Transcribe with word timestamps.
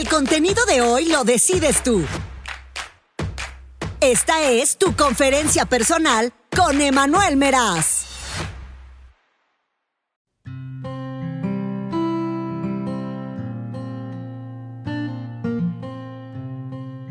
El 0.00 0.08
contenido 0.08 0.64
de 0.64 0.80
hoy 0.80 1.10
lo 1.10 1.24
decides 1.24 1.82
tú. 1.82 2.02
Esta 4.00 4.50
es 4.50 4.78
tu 4.78 4.96
conferencia 4.96 5.66
personal 5.66 6.32
con 6.56 6.80
Emanuel 6.80 7.36
Meraz. 7.36 8.06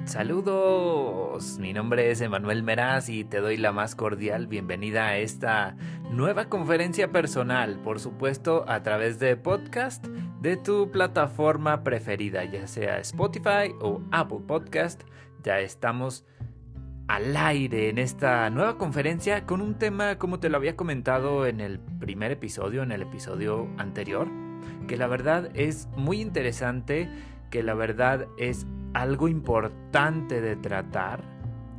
Saludos, 0.06 1.60
mi 1.60 1.74
nombre 1.74 2.10
es 2.10 2.22
Emanuel 2.22 2.64
Meraz 2.64 3.10
y 3.10 3.24
te 3.24 3.40
doy 3.40 3.58
la 3.58 3.72
más 3.72 3.94
cordial 3.94 4.48
bienvenida 4.48 5.10
a 5.10 5.18
esta 5.20 5.76
nueva 6.10 6.50
conferencia 6.50 7.12
personal, 7.12 7.78
por 7.84 8.00
supuesto 8.00 8.66
a 8.68 8.82
través 8.82 9.20
de 9.20 9.38
podcast 9.38 10.08
de 10.42 10.56
tu 10.56 10.90
plataforma 10.90 11.84
preferida, 11.84 12.46
ya 12.46 12.66
sea 12.68 13.00
Spotify 13.00 13.74
o 13.82 14.02
Apple 14.12 14.40
Podcast. 14.48 15.04
Ya 15.44 15.60
estamos 15.60 16.26
al 17.08 17.36
aire 17.36 17.90
en 17.90 17.98
esta 17.98 18.50
nueva 18.50 18.78
conferencia 18.78 19.46
con 19.46 19.62
un 19.62 19.76
tema 19.76 20.18
como 20.18 20.40
te 20.40 20.50
lo 20.50 20.58
había 20.58 20.76
comentado 20.76 21.46
en 21.46 21.60
el 21.60 21.80
primer 21.80 22.32
episodio, 22.32 22.84
en 22.84 22.92
el 22.92 23.02
episodio 23.02 23.68
anterior, 23.78 24.28
que 24.88 24.96
la 24.96 25.08
verdad 25.08 25.50
es 25.56 25.88
muy 25.98 26.22
interesante, 26.22 27.10
que 27.50 27.64
la 27.64 27.74
verdad 27.74 28.28
es 28.38 28.66
algo 28.94 29.28
importante 29.28 30.40
de 30.40 30.56
tratar 30.56 31.24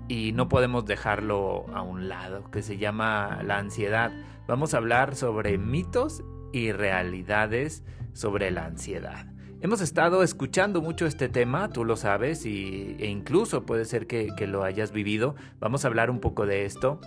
y 0.09 0.33
no 0.33 0.49
podemos 0.49 0.85
dejarlo 0.85 1.67
a 1.73 1.83
un 1.83 2.09
lado, 2.09 2.51
que 2.51 2.63
se 2.63 2.77
llama 2.77 3.41
la 3.45 3.59
ansiedad. 3.59 4.13
Vamos 4.49 4.75
a 4.75 4.79
hablar 4.79 5.15
sobre 5.15 5.57
mitos 5.57 6.25
y 6.53 6.73
realidades 6.73 7.83
sobre 8.13 8.51
la 8.51 8.67
ansiedad. 8.67 9.27
Hemos 9.63 9.83
estado 9.83 10.23
escuchando 10.23 10.81
mucho 10.81 11.05
este 11.07 11.29
tema, 11.29 11.69
tú 11.69 11.85
lo 11.85 11.97
sabes, 11.97 12.47
y, 12.47 12.97
e 12.99 13.07
incluso 13.07 13.67
puede 13.67 13.85
ser 13.85 14.07
que, 14.07 14.29
que 14.35 14.47
lo 14.47 14.65
hayas 14.65 14.91
vivido. 14.91 15.35
Vamos 15.59 15.85
a 15.85 15.89
hablar 15.89 16.11
un 16.11 16.21
poco 16.21 16.47
de 16.47 16.65
esto. 16.65 16.99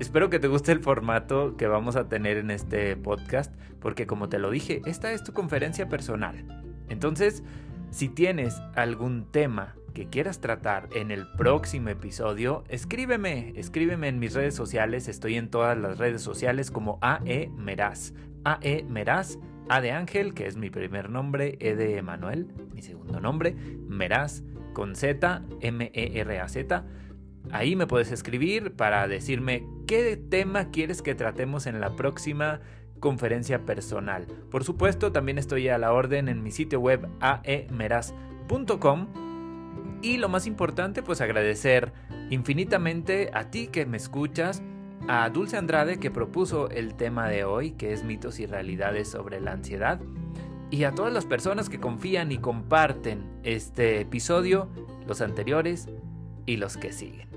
Espero 0.00 0.30
que 0.30 0.38
te 0.38 0.48
guste 0.48 0.72
el 0.72 0.80
formato 0.80 1.56
que 1.56 1.66
vamos 1.66 1.96
a 1.96 2.08
tener 2.08 2.38
en 2.38 2.50
este 2.50 2.96
podcast, 2.96 3.54
porque 3.80 4.06
como 4.06 4.28
te 4.28 4.38
lo 4.38 4.50
dije, 4.50 4.80
esta 4.86 5.12
es 5.12 5.22
tu 5.22 5.32
conferencia 5.32 5.88
personal. 5.88 6.64
Entonces, 6.88 7.42
si 7.90 8.08
tienes 8.08 8.54
algún 8.74 9.30
tema 9.30 9.74
que 9.92 10.08
quieras 10.08 10.40
tratar 10.40 10.88
en 10.94 11.10
el 11.10 11.26
próximo 11.32 11.88
episodio, 11.88 12.64
escríbeme, 12.68 13.52
escríbeme 13.56 14.08
en 14.08 14.18
mis 14.18 14.34
redes 14.34 14.54
sociales, 14.54 15.08
estoy 15.08 15.34
en 15.34 15.50
todas 15.50 15.76
las 15.76 15.98
redes 15.98 16.22
sociales 16.22 16.70
como 16.70 16.98
AE 17.00 17.50
Meraz, 17.56 18.14
AE 18.52 18.84
Meraz, 18.88 19.38
A 19.68 19.80
de 19.80 19.92
Ángel, 19.92 20.34
que 20.34 20.46
es 20.46 20.56
mi 20.56 20.70
primer 20.70 21.10
nombre, 21.10 21.56
E 21.60 21.74
de 21.74 21.98
Emanuel, 21.98 22.48
mi 22.72 22.82
segundo 22.82 23.20
nombre, 23.20 23.54
Meraz 23.86 24.42
con 24.72 24.94
Z, 24.94 25.42
M-E-R-A-Z. 25.60 26.84
Ahí 27.50 27.76
me 27.76 27.86
puedes 27.86 28.12
escribir 28.12 28.74
para 28.76 29.08
decirme 29.08 29.66
qué 29.86 30.16
tema 30.16 30.70
quieres 30.70 31.02
que 31.02 31.14
tratemos 31.14 31.66
en 31.66 31.80
la 31.80 31.96
próxima 31.96 32.60
conferencia 33.00 33.64
personal. 33.64 34.26
Por 34.50 34.64
supuesto, 34.64 35.12
también 35.12 35.38
estoy 35.38 35.68
a 35.68 35.78
la 35.78 35.92
orden 35.92 36.28
en 36.28 36.42
mi 36.42 36.50
sitio 36.50 36.80
web 36.80 37.08
aemeraz.com. 37.20 39.08
Y 40.02 40.18
lo 40.18 40.28
más 40.28 40.46
importante, 40.46 41.02
pues 41.02 41.20
agradecer 41.20 41.92
infinitamente 42.30 43.30
a 43.32 43.50
ti 43.50 43.68
que 43.68 43.86
me 43.86 43.96
escuchas, 43.96 44.62
a 45.08 45.28
Dulce 45.30 45.56
Andrade 45.56 45.98
que 45.98 46.10
propuso 46.10 46.68
el 46.70 46.94
tema 46.94 47.28
de 47.28 47.44
hoy, 47.44 47.72
que 47.72 47.92
es 47.92 48.04
mitos 48.04 48.38
y 48.38 48.46
realidades 48.46 49.08
sobre 49.08 49.40
la 49.40 49.52
ansiedad, 49.52 50.00
y 50.70 50.84
a 50.84 50.92
todas 50.92 51.12
las 51.12 51.24
personas 51.24 51.70
que 51.70 51.80
confían 51.80 52.30
y 52.30 52.38
comparten 52.38 53.24
este 53.42 54.02
episodio, 54.02 54.68
los 55.06 55.22
anteriores 55.22 55.88
y 56.44 56.58
los 56.58 56.76
que 56.76 56.92
siguen. 56.92 57.28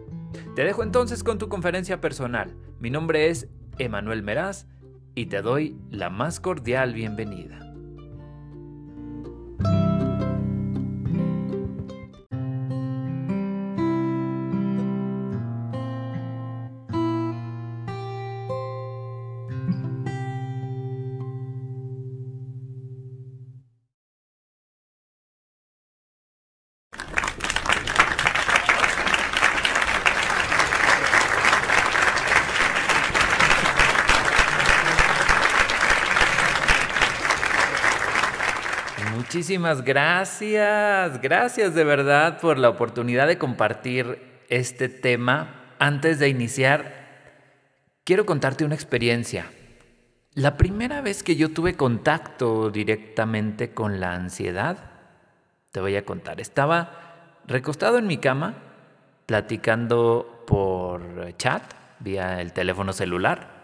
Te 0.55 0.65
dejo 0.65 0.83
entonces 0.83 1.23
con 1.23 1.37
tu 1.37 1.47
conferencia 1.47 2.01
personal. 2.01 2.53
Mi 2.79 2.89
nombre 2.89 3.29
es 3.29 3.47
Emanuel 3.79 4.21
Meraz 4.21 4.67
y 5.15 5.27
te 5.27 5.41
doy 5.41 5.77
la 5.89 6.09
más 6.09 6.41
cordial 6.41 6.93
bienvenida. 6.93 7.70
Muchísimas 39.41 39.83
gracias, 39.83 41.19
gracias 41.19 41.73
de 41.73 41.83
verdad 41.83 42.39
por 42.39 42.59
la 42.59 42.69
oportunidad 42.69 43.25
de 43.25 43.39
compartir 43.39 44.43
este 44.49 44.87
tema. 44.87 45.73
Antes 45.79 46.19
de 46.19 46.29
iniciar, 46.29 46.93
quiero 48.03 48.27
contarte 48.27 48.65
una 48.65 48.75
experiencia. 48.75 49.51
La 50.35 50.57
primera 50.57 51.01
vez 51.01 51.23
que 51.23 51.37
yo 51.37 51.49
tuve 51.49 51.73
contacto 51.73 52.69
directamente 52.69 53.73
con 53.73 53.99
la 53.99 54.13
ansiedad, 54.13 54.91
te 55.71 55.81
voy 55.81 55.95
a 55.95 56.05
contar, 56.05 56.39
estaba 56.39 57.39
recostado 57.47 57.97
en 57.97 58.05
mi 58.05 58.17
cama, 58.17 58.57
platicando 59.25 60.43
por 60.45 61.35
chat, 61.37 61.63
vía 61.97 62.41
el 62.41 62.53
teléfono 62.53 62.93
celular 62.93 63.60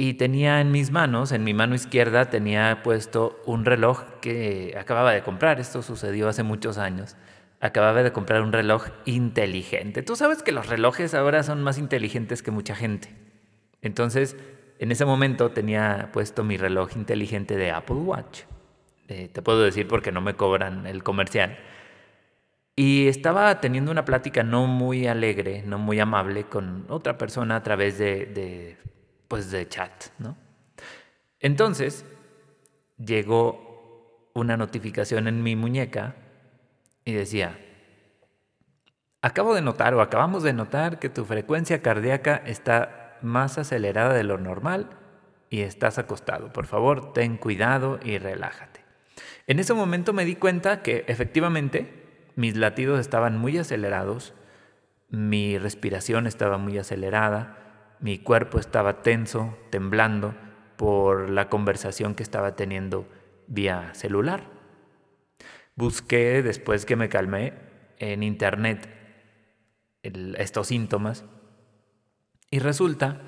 y 0.00 0.14
tenía 0.14 0.60
en 0.60 0.70
mis 0.70 0.92
manos, 0.92 1.32
en 1.32 1.42
mi 1.42 1.54
mano 1.54 1.74
izquierda, 1.74 2.30
tenía 2.30 2.84
puesto 2.84 3.42
un 3.46 3.64
reloj 3.64 4.04
que 4.20 4.76
acababa 4.78 5.10
de 5.12 5.22
comprar. 5.22 5.58
Esto 5.58 5.82
sucedió 5.82 6.28
hace 6.28 6.44
muchos 6.44 6.78
años. 6.78 7.16
Acababa 7.60 8.04
de 8.04 8.12
comprar 8.12 8.42
un 8.42 8.52
reloj 8.52 8.86
inteligente. 9.06 10.04
Tú 10.04 10.14
sabes 10.14 10.44
que 10.44 10.52
los 10.52 10.68
relojes 10.68 11.14
ahora 11.14 11.42
son 11.42 11.64
más 11.64 11.78
inteligentes 11.78 12.44
que 12.44 12.52
mucha 12.52 12.76
gente. 12.76 13.12
Entonces, 13.82 14.36
en 14.78 14.92
ese 14.92 15.04
momento 15.04 15.50
tenía 15.50 16.10
puesto 16.12 16.44
mi 16.44 16.56
reloj 16.56 16.94
inteligente 16.94 17.56
de 17.56 17.72
Apple 17.72 17.96
Watch. 17.96 18.42
Eh, 19.08 19.28
te 19.32 19.42
puedo 19.42 19.62
decir 19.62 19.88
porque 19.88 20.12
no 20.12 20.20
me 20.20 20.34
cobran 20.34 20.86
el 20.86 21.02
comercial. 21.02 21.58
Y 22.76 23.08
estaba 23.08 23.60
teniendo 23.60 23.90
una 23.90 24.04
plática 24.04 24.44
no 24.44 24.68
muy 24.68 25.08
alegre, 25.08 25.64
no 25.66 25.78
muy 25.78 25.98
amable 25.98 26.44
con 26.44 26.86
otra 26.88 27.18
persona 27.18 27.56
a 27.56 27.62
través 27.64 27.98
de 27.98 28.76
pues 29.28 29.50
de 29.50 29.68
chat, 29.68 30.06
¿no? 30.18 30.36
Entonces, 31.40 32.04
llegó 32.98 34.30
una 34.34 34.56
notificación 34.56 35.28
en 35.28 35.42
mi 35.42 35.54
muñeca 35.54 36.16
y 37.04 37.12
decía, 37.12 37.58
acabo 39.22 39.54
de 39.54 39.62
notar 39.62 39.94
o 39.94 40.00
acabamos 40.00 40.42
de 40.42 40.52
notar 40.52 40.98
que 40.98 41.08
tu 41.08 41.24
frecuencia 41.24 41.82
cardíaca 41.82 42.42
está 42.44 43.18
más 43.22 43.58
acelerada 43.58 44.14
de 44.14 44.24
lo 44.24 44.38
normal 44.38 44.90
y 45.50 45.60
estás 45.60 45.98
acostado. 45.98 46.52
Por 46.52 46.66
favor, 46.66 47.12
ten 47.12 47.36
cuidado 47.36 47.98
y 48.02 48.18
relájate. 48.18 48.84
En 49.46 49.58
ese 49.58 49.74
momento 49.74 50.12
me 50.12 50.24
di 50.24 50.36
cuenta 50.36 50.82
que 50.82 51.04
efectivamente 51.08 52.30
mis 52.36 52.56
latidos 52.56 53.00
estaban 53.00 53.38
muy 53.38 53.58
acelerados, 53.58 54.34
mi 55.08 55.58
respiración 55.58 56.26
estaba 56.26 56.58
muy 56.58 56.78
acelerada, 56.78 57.67
mi 58.00 58.18
cuerpo 58.18 58.58
estaba 58.58 59.02
tenso, 59.02 59.56
temblando 59.70 60.34
por 60.76 61.30
la 61.30 61.48
conversación 61.48 62.14
que 62.14 62.22
estaba 62.22 62.56
teniendo 62.56 63.08
vía 63.46 63.92
celular. 63.94 64.44
Busqué, 65.74 66.42
después 66.42 66.86
que 66.86 66.96
me 66.96 67.08
calmé, 67.08 67.54
en 67.98 68.22
internet 68.22 68.88
estos 70.02 70.68
síntomas 70.68 71.24
y 72.50 72.60
resulta 72.60 73.20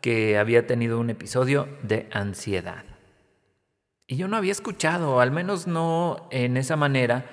que 0.00 0.38
había 0.38 0.66
tenido 0.66 1.00
un 1.00 1.10
episodio 1.10 1.68
de 1.82 2.08
ansiedad. 2.12 2.84
Y 4.06 4.16
yo 4.16 4.28
no 4.28 4.36
había 4.36 4.52
escuchado, 4.52 5.20
al 5.20 5.32
menos 5.32 5.66
no 5.66 6.28
en 6.30 6.56
esa 6.56 6.76
manera, 6.76 7.26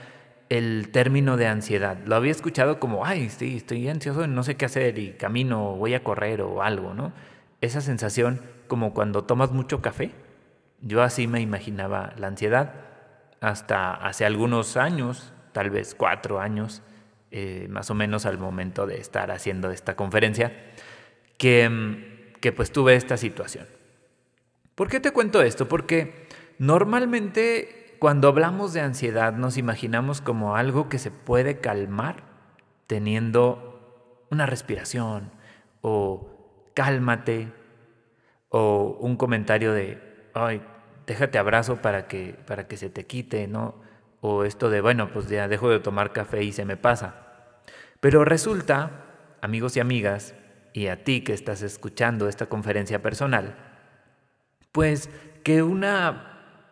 el 0.49 0.89
término 0.91 1.37
de 1.37 1.47
ansiedad. 1.47 1.97
Lo 2.05 2.15
había 2.15 2.31
escuchado 2.31 2.79
como, 2.79 3.05
ay, 3.05 3.25
estoy 3.25 3.89
ansioso, 3.89 4.27
no 4.27 4.43
sé 4.43 4.55
qué 4.55 4.65
hacer 4.65 4.99
y 4.99 5.13
camino, 5.13 5.75
voy 5.75 5.93
a 5.93 6.03
correr 6.03 6.41
o 6.41 6.61
algo, 6.61 6.93
¿no? 6.93 7.13
Esa 7.61 7.81
sensación 7.81 8.41
como 8.67 8.93
cuando 8.93 9.23
tomas 9.23 9.51
mucho 9.51 9.81
café. 9.81 10.11
Yo 10.81 11.01
así 11.01 11.27
me 11.27 11.41
imaginaba 11.41 12.13
la 12.17 12.27
ansiedad 12.27 12.73
hasta 13.41 13.93
hace 13.93 14.25
algunos 14.25 14.77
años, 14.77 15.33
tal 15.51 15.69
vez 15.69 15.95
cuatro 15.95 16.39
años, 16.39 16.81
eh, 17.31 17.67
más 17.69 17.89
o 17.89 17.95
menos 17.95 18.25
al 18.25 18.37
momento 18.37 18.85
de 18.85 18.99
estar 18.99 19.31
haciendo 19.31 19.71
esta 19.71 19.95
conferencia, 19.95 20.53
que, 21.37 22.33
que 22.39 22.51
pues 22.51 22.71
tuve 22.71 22.95
esta 22.95 23.17
situación. 23.17 23.67
¿Por 24.75 24.89
qué 24.89 24.99
te 24.99 25.11
cuento 25.11 25.41
esto? 25.41 25.67
Porque 25.67 26.27
normalmente 26.59 27.84
cuando 27.99 28.27
hablamos 28.27 28.73
de 28.73 28.81
ansiedad 28.81 29.33
nos 29.33 29.57
imaginamos 29.57 30.21
como 30.21 30.55
algo 30.55 30.89
que 30.89 30.99
se 30.99 31.11
puede 31.11 31.59
calmar 31.59 32.23
teniendo 32.87 34.25
una 34.29 34.45
respiración 34.45 35.31
o 35.81 36.71
cálmate 36.73 37.51
o 38.49 38.97
un 38.99 39.17
comentario 39.17 39.73
de, 39.73 40.29
ay, 40.33 40.61
déjate 41.07 41.37
abrazo 41.37 41.81
para 41.81 42.07
que, 42.07 42.35
para 42.45 42.67
que 42.67 42.77
se 42.77 42.89
te 42.89 43.05
quite, 43.05 43.47
¿no? 43.47 43.75
O 44.21 44.43
esto 44.43 44.69
de, 44.69 44.81
bueno, 44.81 45.11
pues 45.11 45.29
ya 45.29 45.47
dejo 45.47 45.69
de 45.69 45.79
tomar 45.79 46.13
café 46.13 46.43
y 46.43 46.51
se 46.51 46.65
me 46.65 46.77
pasa. 46.77 47.15
Pero 47.99 48.25
resulta, 48.25 49.05
amigos 49.41 49.77
y 49.77 49.79
amigas, 49.79 50.35
y 50.73 50.87
a 50.87 51.03
ti 51.03 51.21
que 51.21 51.33
estás 51.33 51.61
escuchando 51.61 52.27
esta 52.27 52.47
conferencia 52.47 53.01
personal, 53.01 53.55
pues 54.71 55.09
que 55.43 55.63
un 55.63 55.83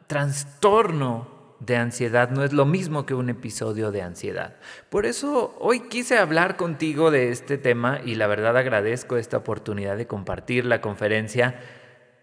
trastorno 0.08 1.34
de 1.66 1.78
ansiedad 1.78 2.30
no 2.30 2.44
es 2.44 2.52
lo 2.52 2.66
mismo 2.66 3.06
que 3.06 3.14
un 3.14 3.30
episodio 3.30 3.92
de 3.92 4.02
ansiedad. 4.02 4.56
Por 4.90 5.06
eso 5.06 5.56
hoy 5.60 5.82
quise 5.82 6.18
hablar 6.18 6.58
contigo 6.58 7.10
de 7.10 7.32
este 7.32 7.58
tema 7.58 8.00
y 8.04 8.16
la 8.16 8.28
verdad 8.28 8.58
agradezco 8.58 9.18
esta 9.18 9.38
oportunidad 9.38 9.96
de 9.96 10.08
compartir 10.08 10.66
la 10.66 10.82
conferencia 10.82 11.60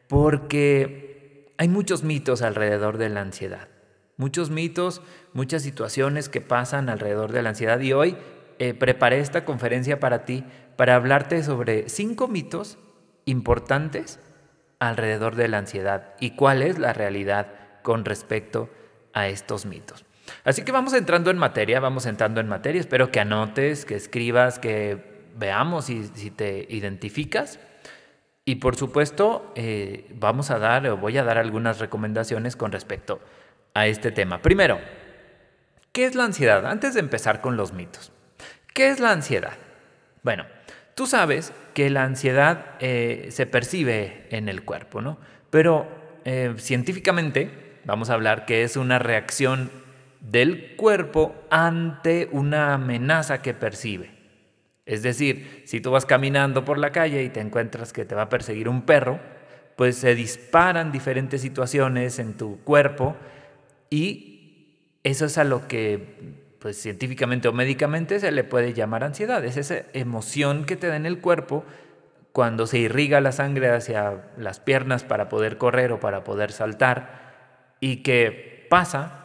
porque 0.09 1.55
hay 1.57 1.69
muchos 1.69 2.03
mitos 2.03 2.43
alrededor 2.43 2.99
de 2.99 3.09
la 3.09 3.23
ansiedad. 3.23 3.69
Muchos 4.17 4.51
mitos, 4.51 5.01
muchas 5.33 5.63
situaciones 5.63 6.29
que 6.29 6.43
pasan 6.43 6.91
alrededor 6.91 7.33
de 7.33 7.43
la 7.43 7.51
ansiedad 7.51 7.81
y 7.81 7.95
hoy 7.95 8.17
eh, 8.59 8.75
preparé 8.75 9.21
esta 9.21 9.47
conferencia 9.47 10.01
para 10.01 10.27
ti 10.27 10.45
para 10.77 10.95
hablarte 10.95 11.43
sobre 11.43 11.89
cinco 11.89 12.29
mitos 12.29 12.79
importantes 13.25 14.19
alrededor 14.79 15.37
de 15.37 15.49
la 15.49 15.59
ansiedad 15.59 16.15
y 16.21 16.33
cuál 16.33 16.63
es 16.63 16.79
la 16.79 16.93
realidad 16.93 17.60
con 17.83 18.05
respecto 18.05 18.69
a 19.13 19.29
estos 19.29 19.67
mitos. 19.67 20.05
Así 20.45 20.63
que 20.63 20.73
vamos 20.73 20.95
entrando 20.95 21.31
en 21.31 21.39
materia, 21.39 21.81
vamos 21.81 22.07
entrando 22.07 22.41
en 22.41 22.49
materia. 22.49 22.81
Espero 22.81 23.11
que 23.11 23.21
anotes, 23.21 23.85
que 23.85 23.97
escribas, 23.97 24.59
que 24.59 25.11
veamos 25.37 25.87
si, 25.87 26.31
te 26.31 26.67
identificas. 26.69 27.59
Y 28.45 28.57
por 28.57 28.77
supuesto, 28.77 29.53
eh, 29.55 30.07
vamos 30.15 30.51
a 30.51 30.59
dar 30.59 30.87
o 30.89 30.97
voy 30.97 31.19
a 31.19 31.25
dar 31.25 31.39
algunas 31.39 31.79
recomendaciones 31.79 32.57
con 32.57 32.73
respecto 32.73 33.21
a 33.75 33.87
este 33.87 34.11
tema. 34.11 34.43
Primero, 34.43 34.81
¿qué 35.93 36.07
es 36.07 36.15
la 36.15 36.25
ansiedad? 36.25 36.67
Antes 36.67 36.95
de 36.95 37.01
empezar 37.01 37.41
con 37.41 37.57
los 37.57 37.73
mitos. 37.73 38.13
¿Qué 38.75 38.89
es 38.89 39.01
la 39.01 39.13
ansiedad? 39.13 39.59
Bueno, 40.23 40.47
tú 40.95 41.07
sabes 41.07 41.53
que 41.75 41.91
la 41.91 42.05
ansiedad 42.05 42.77
eh, 42.81 43.29
se 43.31 43.47
percibe 43.47 44.27
en 44.31 44.49
el 44.49 44.65
cuerpo, 44.65 45.01
¿no? 45.01 45.19
Pero 45.51 45.89
eh, 46.25 46.55
científicamente 46.59 47.70
vamos 47.85 48.11
a 48.11 48.15
hablar 48.15 48.47
que 48.47 48.63
es 48.63 48.77
una 48.77 48.99
reacción 48.99 49.71
del 50.21 50.77
cuerpo 50.77 51.35
ante 51.51 52.29
una 52.33 52.75
amenaza 52.75 53.43
que 53.43 53.55
percibe. 53.55 54.11
Es 54.87 55.03
decir, 55.03 55.63
si 55.67 55.81
tú 55.81 55.91
vas 55.91 56.07
caminando 56.07 56.65
por 56.65 56.79
la 56.79 56.93
calle 56.93 57.23
y 57.23 57.29
te 57.29 57.41
encuentras 57.41 57.93
que 57.93 58.05
te 58.05 58.15
va 58.15 58.23
a 58.23 58.29
perseguir 58.29 58.69
un 58.69 58.83
perro, 58.83 59.21
pues 59.77 59.97
se 59.97 60.15
disparan 60.15 60.93
diferentes 60.93 61.41
situaciones 61.41 62.19
en 62.19 62.35
tu 62.35 62.59
cuerpo 62.65 63.17
y 63.89 64.77
eso 65.05 65.27
es 65.27 65.39
a 65.39 65.45
lo 65.45 65.67
que 65.69 66.39
pues 66.59 66.77
científicamente 66.77 67.49
o 67.49 67.53
médicamente 67.53 68.21
se 68.21 68.31
le 68.33 68.45
puede 68.45 68.75
llamar 68.75 69.03
ansiedad. 69.03 69.43
Es 69.45 69.57
esa 69.57 69.83
emoción 69.95 70.67
que 70.67 70.77
te 70.77 70.89
da 70.89 70.97
en 70.97 71.07
el 71.07 71.21
cuerpo 71.21 71.65
cuando 72.33 72.67
se 72.67 72.79
irriga 72.79 73.21
la 73.21 73.33
sangre 73.33 73.71
hacia 73.71 74.25
las 74.37 74.61
piernas 74.61 75.03
para 75.03 75.29
poder 75.29 75.57
correr 75.57 75.93
o 75.93 76.01
para 76.01 76.23
poder 76.25 76.53
saltar 76.53 77.30
y 77.81 77.99
que 77.99 78.67
pasa 78.71 79.25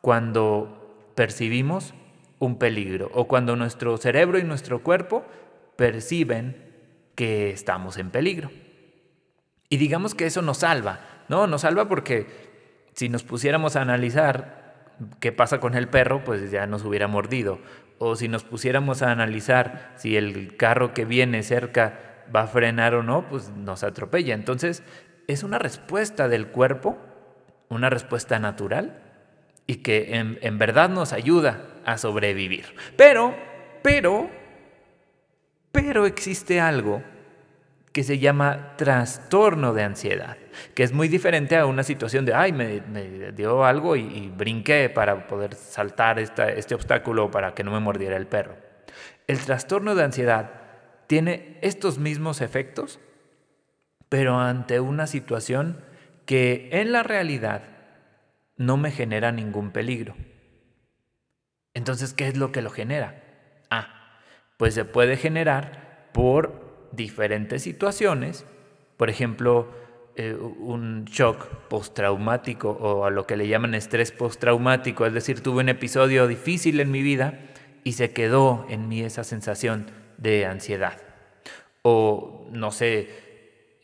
cuando 0.00 1.12
percibimos 1.14 1.94
un 2.38 2.58
peligro 2.58 3.10
o 3.12 3.26
cuando 3.26 3.56
nuestro 3.56 3.96
cerebro 3.96 4.38
y 4.38 4.44
nuestro 4.44 4.82
cuerpo 4.82 5.24
perciben 5.76 6.56
que 7.14 7.50
estamos 7.50 7.98
en 7.98 8.10
peligro. 8.10 8.50
Y 9.68 9.76
digamos 9.76 10.14
que 10.14 10.26
eso 10.26 10.40
nos 10.40 10.58
salva, 10.58 11.00
¿no? 11.28 11.46
Nos 11.46 11.62
salva 11.62 11.88
porque 11.88 12.26
si 12.94 13.08
nos 13.08 13.24
pusiéramos 13.24 13.76
a 13.76 13.82
analizar 13.82 14.94
qué 15.20 15.32
pasa 15.32 15.60
con 15.60 15.74
el 15.74 15.88
perro, 15.88 16.24
pues 16.24 16.50
ya 16.50 16.66
nos 16.66 16.84
hubiera 16.84 17.08
mordido. 17.08 17.58
O 17.98 18.16
si 18.16 18.28
nos 18.28 18.44
pusiéramos 18.44 19.02
a 19.02 19.10
analizar 19.10 19.92
si 19.96 20.16
el 20.16 20.56
carro 20.56 20.94
que 20.94 21.04
viene 21.04 21.42
cerca 21.42 22.24
va 22.34 22.42
a 22.42 22.46
frenar 22.46 22.94
o 22.94 23.02
no, 23.02 23.28
pues 23.28 23.50
nos 23.50 23.82
atropella. 23.82 24.34
Entonces, 24.34 24.82
es 25.26 25.42
una 25.42 25.58
respuesta 25.58 26.28
del 26.28 26.48
cuerpo 26.48 26.98
una 27.68 27.90
respuesta 27.90 28.38
natural 28.38 29.02
y 29.66 29.76
que 29.76 30.16
en, 30.40 30.58
verdad 30.58 30.88
nos 30.88 31.12
ayuda 31.12 31.64
a 31.84 31.98
sobrevivir. 31.98 32.74
Pero, 32.96 33.34
pero, 33.82 34.30
pero 35.70 36.06
existe 36.06 36.60
algo 36.60 37.02
que 37.92 38.02
se 38.02 38.18
llama 38.18 38.74
trastorno 38.76 39.74
de 39.74 39.82
ansiedad, 39.82 40.36
que 40.74 40.84
es 40.84 40.92
muy 40.92 41.08
diferente 41.08 41.56
a 41.56 41.66
una 41.66 41.82
situación 41.82 42.24
de, 42.24 42.32
ay, 42.32 42.52
me, 42.52 42.80
dio 43.32 43.64
algo 43.64 43.96
y, 43.96 44.32
brinqué 44.34 44.88
para 44.88 45.26
poder 45.26 45.54
saltar 45.54 46.18
este 46.18 46.74
obstáculo 46.74 47.30
para 47.30 47.54
que 47.54 47.64
no 47.64 47.70
me 47.70 47.80
mordiera 47.80 48.16
el 48.16 48.26
perro. 48.26 48.56
El 49.26 49.38
trastorno 49.38 49.94
de 49.94 50.04
ansiedad 50.04 50.50
tiene 51.06 51.58
estos 51.60 51.98
mismos 51.98 52.40
efectos, 52.40 53.00
pero 54.08 54.38
ante 54.38 54.80
una 54.80 55.06
situación 55.06 55.84
que 56.28 56.68
en 56.72 56.92
la 56.92 57.02
realidad 57.02 57.62
no 58.58 58.76
me 58.76 58.90
genera 58.90 59.32
ningún 59.32 59.70
peligro. 59.70 60.14
Entonces, 61.72 62.12
¿qué 62.12 62.28
es 62.28 62.36
lo 62.36 62.52
que 62.52 62.60
lo 62.60 62.68
genera? 62.68 63.22
Ah, 63.70 64.20
pues 64.58 64.74
se 64.74 64.84
puede 64.84 65.16
generar 65.16 66.10
por 66.12 66.90
diferentes 66.92 67.62
situaciones, 67.62 68.44
por 68.98 69.08
ejemplo, 69.08 69.72
eh, 70.16 70.34
un 70.34 71.06
shock 71.06 71.46
postraumático 71.68 72.72
o 72.72 73.06
a 73.06 73.10
lo 73.10 73.26
que 73.26 73.38
le 73.38 73.48
llaman 73.48 73.74
estrés 73.74 74.12
postraumático, 74.12 75.06
es 75.06 75.14
decir, 75.14 75.42
tuve 75.42 75.62
un 75.62 75.70
episodio 75.70 76.26
difícil 76.26 76.80
en 76.80 76.90
mi 76.90 77.00
vida 77.00 77.40
y 77.84 77.92
se 77.92 78.12
quedó 78.12 78.66
en 78.68 78.86
mí 78.86 79.00
esa 79.00 79.24
sensación 79.24 79.86
de 80.18 80.44
ansiedad. 80.44 81.00
O, 81.80 82.50
no 82.52 82.70
sé, 82.70 83.27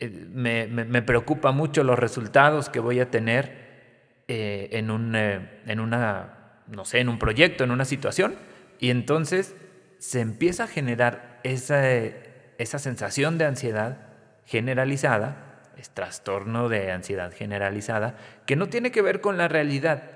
eh, 0.05 0.69
me, 0.69 1.03
preocupa 1.03 1.53
mucho 1.53 1.83
los 1.85 1.99
resultados 1.99 2.69
que 2.69 2.81
voy 2.81 3.01
a 3.01 3.11
tener 3.11 4.23
eh, 4.29 4.69
en, 4.73 4.91
un, 4.91 5.15
eh, 5.17 5.61
en 5.67 5.81
una, 5.81 6.63
no 6.69 6.85
sé, 6.85 7.01
en 7.01 7.09
un 7.09 7.19
proyecto, 7.19 7.65
en 7.65 7.71
una 7.71 7.85
situación, 7.85 8.35
y 8.79 8.91
entonces 8.91 9.55
se 9.99 10.21
empieza 10.21 10.65
a 10.65 10.67
generar 10.67 11.41
esa, 11.45 11.89
esa 11.89 12.79
sensación 12.79 13.39
de 13.39 13.47
ansiedad 13.47 13.99
generalizada, 14.47 15.63
es 15.77 15.91
trastorno 15.91 16.69
de 16.69 16.93
ansiedad 16.93 17.33
generalizada, 17.33 18.17
que 18.47 18.57
no 18.57 18.69
tiene 18.69 18.91
que 18.91 19.03
ver 19.03 19.21
con 19.21 19.37
la 19.37 19.49
realidad, 19.49 20.11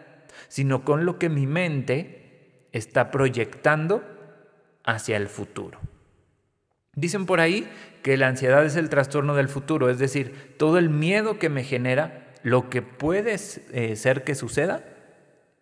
sino 0.49 0.85
con 0.85 1.05
lo 1.05 1.19
que 1.19 1.29
mi 1.29 1.47
mente 1.47 2.69
está 2.73 3.11
proyectando 3.11 4.05
hacia 4.85 5.17
el 5.17 5.29
futuro. 5.29 5.81
Dicen 6.95 7.27
por 7.27 7.41
ahí 7.41 7.69
que 8.09 8.17
la 8.17 8.29
ansiedad 8.29 8.65
es 8.65 8.77
el 8.77 8.89
trastorno 8.89 9.35
del 9.35 9.51
futuro, 9.51 9.91
es 9.91 9.99
decir, 9.99 10.55
todo 10.57 10.79
el 10.79 10.89
miedo 10.89 11.39
que 11.39 11.51
me 11.51 11.63
genera 11.63 12.33
lo 12.43 12.71
que 12.71 12.81
puede 12.81 13.35
eh, 13.35 13.97
ser 13.97 14.25
que 14.25 14.35
suceda 14.35 14.83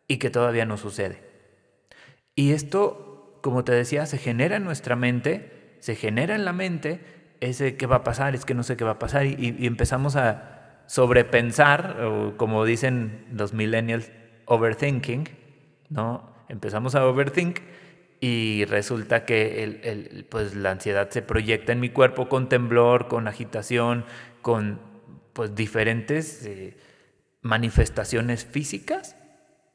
y 0.07 0.19
que 0.19 0.31
todavía 0.31 0.65
no 0.65 0.77
sucede. 0.77 1.25
Y 2.37 2.53
esto, 2.53 3.41
como 3.43 3.65
te 3.65 3.73
decía, 3.73 4.07
se 4.07 4.19
genera 4.19 4.59
en 4.59 4.65
nuestra 4.65 4.95
mente, 4.95 5.77
se 5.81 5.97
genera 5.97 6.37
en 6.37 6.45
la 6.45 6.53
mente 6.53 7.01
ese 7.41 7.77
qué 7.77 7.87
va 7.87 7.97
a 7.97 8.05
pasar, 8.05 8.37
es 8.37 8.45
que 8.45 8.55
no 8.55 8.63
sé 8.63 8.77
qué 8.77 8.85
va 8.85 8.93
a 8.93 8.99
pasar 9.01 9.27
y, 9.27 9.57
y 9.59 9.67
empezamos 9.67 10.15
a 10.15 10.85
sobrepensar, 10.87 12.01
o 12.01 12.37
como 12.37 12.65
dicen 12.65 13.27
los 13.33 13.55
millennials, 13.55 14.13
overthinking, 14.45 15.29
¿no? 15.89 16.31
Empezamos 16.49 16.95
a 16.95 17.05
overthink 17.07 17.59
y 18.21 18.65
resulta 18.67 19.25
que 19.25 19.63
el, 19.63 20.27
pues 20.29 20.55
la 20.55 20.71
ansiedad 20.71 21.11
se 21.11 21.23
proyecta 21.23 21.73
en 21.73 21.81
mi 21.81 21.91
cuerpo 21.91 22.29
con 22.29 22.49
temblor, 22.49 23.09
con 23.09 23.29
agitación, 23.29 24.05
con 24.43 24.81
pues 25.33 25.55
diferentes 25.55 26.45
eh, 26.47 26.77
manifestaciones 27.43 28.47
físicas 28.47 29.17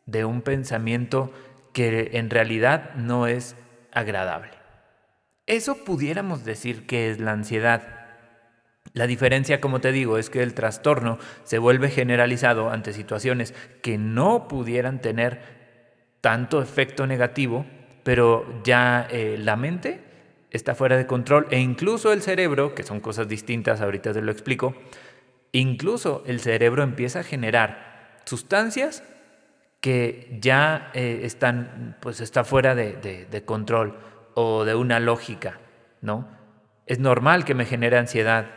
de 0.05 0.25
un 0.25 0.41
pensamiento 0.41 1.31
que 1.73 2.11
en 2.13 2.29
realidad 2.29 2.95
no 2.95 3.27
es 3.27 3.55
agradable. 3.91 4.51
Eso 5.45 5.83
pudiéramos 5.83 6.43
decir 6.43 6.87
que 6.87 7.11
es 7.11 7.19
la 7.19 7.31
ansiedad. 7.31 8.01
La 8.93 9.07
diferencia, 9.07 9.61
como 9.61 9.79
te 9.79 9.91
digo, 9.91 10.17
es 10.17 10.29
que 10.29 10.41
el 10.41 10.53
trastorno 10.53 11.19
se 11.43 11.59
vuelve 11.59 11.89
generalizado 11.89 12.71
ante 12.71 12.93
situaciones 12.93 13.53
que 13.81 13.97
no 13.97 14.47
pudieran 14.47 14.99
tener 14.99 15.61
tanto 16.21 16.61
efecto 16.61 17.07
negativo 17.07 17.65
pero 18.03 18.45
ya 18.63 19.07
eh, 19.09 19.37
la 19.39 19.55
mente 19.55 20.01
está 20.49 20.75
fuera 20.75 20.97
de 20.97 21.07
control 21.07 21.47
e 21.49 21.59
incluso 21.59 22.11
el 22.13 22.21
cerebro, 22.21 22.75
que 22.75 22.83
son 22.83 22.99
cosas 22.99 23.27
distintas, 23.27 23.81
ahorita 23.81 24.13
te 24.13 24.21
lo 24.21 24.31
explico, 24.31 24.75
incluso 25.51 26.23
el 26.25 26.39
cerebro 26.39 26.83
empieza 26.83 27.21
a 27.21 27.23
generar 27.23 28.19
sustancias 28.25 29.03
que 29.79 30.37
ya 30.39 30.91
eh, 30.93 31.21
están, 31.23 31.97
pues 32.01 32.21
está 32.21 32.43
fuera 32.43 32.75
de, 32.75 32.93
de 33.29 33.45
control 33.45 33.97
o 34.35 34.65
de 34.65 34.75
una 34.75 34.99
lógica, 34.99 35.59
¿no? 36.01 36.27
Es 36.85 36.99
normal 36.99 37.45
que 37.45 37.55
me 37.55 37.65
genere 37.65 37.97
ansiedad, 37.97 38.47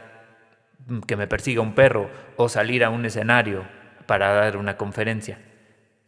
mm, 0.86 1.00
que 1.00 1.16
me 1.16 1.26
persiga 1.26 1.62
un 1.62 1.74
perro 1.74 2.10
o 2.36 2.48
salir 2.48 2.84
a 2.84 2.90
un 2.90 3.04
escenario 3.04 3.64
para 4.06 4.32
dar 4.34 4.56
una 4.56 4.76
conferencia. 4.76 5.38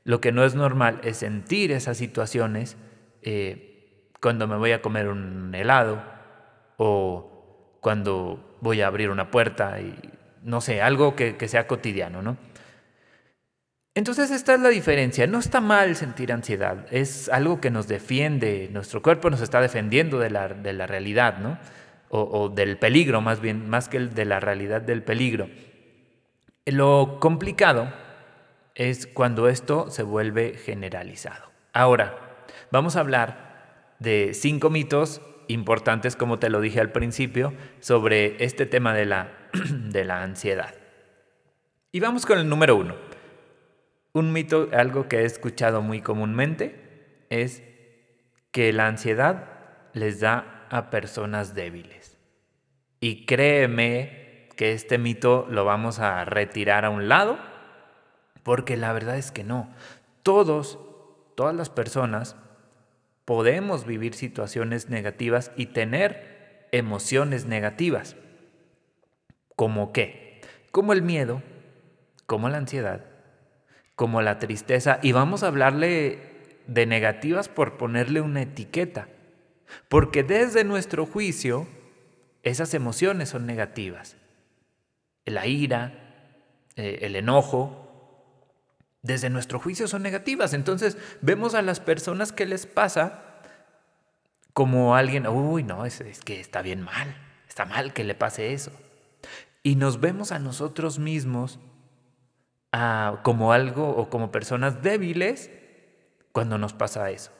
Lo 0.04 0.20
que 0.20 0.32
no 0.32 0.44
es 0.44 0.54
normal 0.54 1.00
es 1.02 1.18
sentir 1.18 1.72
esas 1.72 1.96
situaciones 1.96 2.76
eh, 3.26 4.12
cuando 4.23 4.47
me 4.47 4.56
voy 4.56 4.71
a 4.71 4.80
comer 4.80 5.09
un 5.09 5.52
helado 5.52 6.00
o 6.76 7.78
cuando 7.80 8.56
voy 8.61 8.83
a 8.83 8.87
abrir 8.87 9.11
una 9.11 9.33
puerta 9.33 9.80
y 9.80 9.95
no 10.42 10.61
sé, 10.61 10.80
algo 10.80 11.16
que, 11.16 11.37
sea 11.49 11.66
cotidiano, 11.66 12.23
¿no? 12.23 12.37
Entonces 13.97 14.30
esta 14.30 14.54
es 14.54 14.61
la 14.61 14.68
diferencia. 14.68 15.26
No 15.26 15.40
está 15.40 15.61
mal 15.61 15.97
sentir 15.97 16.33
ansiedad, 16.33 16.87
es 16.92 17.28
algo 17.28 17.61
que 17.61 17.73
nos 17.73 17.88
defiende, 17.88 18.68
nuestro 18.73 19.02
cuerpo 19.02 19.28
nos 19.28 19.40
está 19.40 19.61
defendiendo 19.61 20.21
de 20.21 20.30
la, 20.30 20.47
de 20.47 20.73
la 20.73 20.87
realidad, 20.87 21.38
¿no? 21.38 21.59
O, 22.09 22.21
o, 22.21 22.49
del 22.49 22.78
peligro, 22.78 23.21
más 23.21 23.40
bien, 23.40 23.68
más 23.68 23.88
que 23.88 23.99
de 23.99 24.25
la 24.25 24.38
realidad 24.38 24.83
del 24.83 25.02
peligro. 25.02 25.49
Lo 26.64 27.18
complicado 27.18 27.92
es 28.76 29.09
cuando 29.09 29.49
esto 29.49 29.90
se 29.90 30.04
vuelve 30.04 30.54
generalizado. 30.54 31.50
Ahora, 31.73 32.25
vamos 32.70 32.96
a 32.96 33.00
hablar 33.00 33.94
de 33.99 34.32
cinco 34.35 34.70
mitos 34.70 35.20
importantes, 35.49 36.16
como 36.16 36.38
te 36.38 36.50
lo 36.50 36.61
dije 36.61 36.80
al 36.80 36.92
principio, 36.92 37.54
sobre 37.80 38.42
este 38.44 38.66
tema 38.66 38.94
de 38.94 39.06
la, 39.06 39.32
de 39.52 40.04
la 40.04 40.23
ansiedad. 40.23 40.75
Y 41.92 42.00
vamos 42.00 42.26
con 42.26 42.38
el 42.38 42.49
número 42.49 42.76
uno. 42.76 42.94
Un 44.12 44.32
mito, 44.32 44.68
algo 44.73 45.08
que 45.08 45.20
he 45.20 45.25
escuchado 45.25 45.82
muy 45.82 46.00
comúnmente, 46.00 47.26
es 47.30 47.62
que 48.50 48.73
la 48.73 48.87
ansiedad 48.87 49.44
les 49.92 50.20
da 50.20 50.66
a 50.70 50.90
personas 50.90 51.54
débiles. 51.54 52.18
Y 53.00 53.26
créeme 53.26 54.49
que 54.56 54.73
este 54.73 54.99
mito 54.99 55.46
lo 55.50 55.64
vamos 55.64 55.99
a 55.99 56.25
retirar 56.25 56.85
a 56.85 56.90
un 56.90 57.08
lado, 57.08 57.38
porque 58.42 58.76
la 58.76 58.92
verdad 58.92 59.18
es 59.18 59.30
que 59.30 59.44
no. 59.44 59.70
Todos, 60.23 60.78
todas 61.35 61.54
las 61.54 61.68
personas 61.68 62.37
podemos 63.26 63.85
vivir 63.85 64.14
situaciones 64.14 64.88
negativas 64.88 65.52
y 65.54 65.66
tener 65.66 66.68
emociones 66.73 67.45
negativas. 67.45 68.16
¿Como 69.54 69.92
qué? 69.92 70.40
Como 70.71 70.95
el 70.95 71.02
miedo, 71.02 71.42
como 72.25 72.49
la 72.49 72.56
ansiedad, 72.56 73.04
como 73.95 74.23
la 74.23 74.38
tristeza. 74.38 74.99
Y 75.02 75.12
vamos 75.12 75.42
a 75.42 75.49
hablarle 75.49 76.21
de 76.66 76.87
negativas 76.87 77.50
por 77.50 77.76
ponerle 77.76 78.23
una 78.23 78.40
etiqueta. 78.40 79.09
Porque 79.90 80.23
desde 80.23 80.64
nuestro 80.64 81.04
juicio, 81.04 81.66
esas 82.42 82.73
emociones 82.73 83.28
son 83.28 83.45
negativas 83.45 84.16
la 85.26 85.47
ira, 85.47 85.92
eh, 86.76 87.00
el 87.02 87.16
enojo, 87.16 87.85
desde 89.06 89.30
nuestro 89.30 89.58
juicio 89.58 89.88
son 89.88 90.02
negativas. 90.02 90.52
Entonces 90.52 90.98
vemos 91.22 91.54
a 91.54 91.62
las 91.62 91.80
personas 91.80 92.32
que 92.32 92.46
les 92.46 92.66
pasa 92.66 93.22
como 94.52 94.96
alguien, 94.96 95.26
uy, 95.26 95.62
no, 95.62 95.84
es, 95.84 96.02
que 96.25 96.40
está 96.40 96.62
bien 96.62 96.82
mal, 96.82 97.14
está 97.48 97.64
mal 97.64 97.92
que 97.92 98.04
le 98.04 98.14
pase 98.14 98.52
eso. 98.52 98.72
Y 99.62 99.76
nos 99.76 100.00
vemos 100.00 100.32
a 100.32 100.38
nosotros 100.38 100.98
mismos 100.98 101.58
ah, 102.72 103.20
como 103.22 103.52
algo 103.52 103.88
o 103.90 104.08
como 104.08 104.30
personas 104.30 104.82
débiles 104.82 105.50
cuando 106.32 106.58
nos 106.58 106.72
pasa 106.72 107.10
eso, 107.10 107.32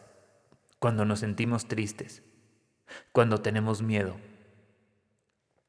cuando 0.79 1.05
nos 1.05 1.21
sentimos 1.21 1.69
tristes, 1.69 2.23
cuando 3.13 3.39
tenemos 3.39 3.83
miedo. 3.83 4.17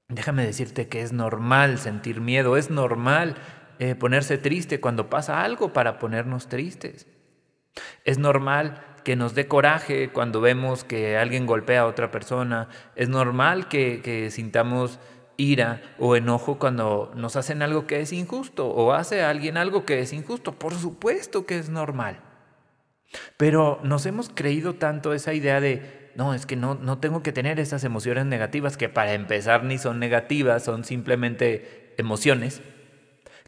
Déjame 0.10 0.46
decirte 0.46 0.88
que 0.88 1.02
es 1.02 1.12
normal 1.12 1.80
sentir 1.80 2.22
miedo, 2.22 2.56
es 2.56 2.70
normal 2.70 3.36
eh, 3.80 3.96
ponerse 3.96 4.38
triste 4.38 4.80
cuando 4.80 5.10
pasa 5.10 5.44
algo 5.44 5.74
para 5.74 6.00
ponernos 6.00 6.48
tristes. 6.48 7.08
Es 8.06 8.18
normal 8.18 8.84
que 9.04 9.16
nos 9.16 9.36
dé 9.36 9.48
coraje 9.48 10.10
cuando 10.10 10.42
vemos 10.42 10.84
que 10.84 11.18
alguien 11.18 11.46
golpea 11.46 11.82
a 11.82 11.86
otra 11.86 12.12
persona. 12.12 12.68
Es 12.96 13.10
normal 13.10 13.68
que, 13.70 14.30
sintamos 14.32 15.00
ira 15.38 15.82
o 16.00 16.16
enojo 16.16 16.58
cuando 16.58 17.12
nos 17.16 17.36
hacen 17.36 17.62
algo 17.62 17.86
que 17.86 18.02
es 18.02 18.12
injusto 18.12 18.68
o 18.68 18.94
hace 18.94 19.22
a 19.22 19.30
alguien 19.30 19.56
algo 19.56 19.86
que 19.86 20.00
es 20.02 20.12
injusto. 20.12 20.54
Por 20.54 20.74
supuesto 20.74 21.46
que 21.46 21.58
es 21.58 21.70
normal. 21.70 22.20
Pero 23.38 23.80
nos 23.84 24.06
hemos 24.06 24.30
creído 24.30 24.74
tanto 24.74 25.14
esa 25.14 25.34
idea 25.34 25.62
de 25.62 26.12
no, 26.16 26.34
es 26.34 26.46
que 26.46 26.56
no, 26.56 26.76
no 26.76 26.98
tengo 26.98 27.22
que 27.22 27.32
tener 27.32 27.60
esas 27.60 27.84
emociones 27.84 28.26
negativas 28.26 28.76
que 28.76 28.90
para 28.90 29.14
empezar 29.14 29.64
ni 29.64 29.78
son 29.78 30.00
negativas, 30.00 30.66
son 30.66 30.84
simplemente 30.84 31.94
emociones, 31.98 32.62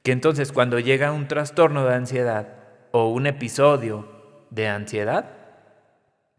que 0.04 0.12
entonces 0.12 0.52
cuando 0.52 0.80
llega 0.80 1.12
un 1.12 1.28
trastorno 1.28 1.86
de 1.86 1.96
ansiedad 1.96 2.48
o 2.92 3.10
un 3.10 3.28
episodio 3.28 4.08
de 4.50 4.68
ansiedad, 4.68 5.32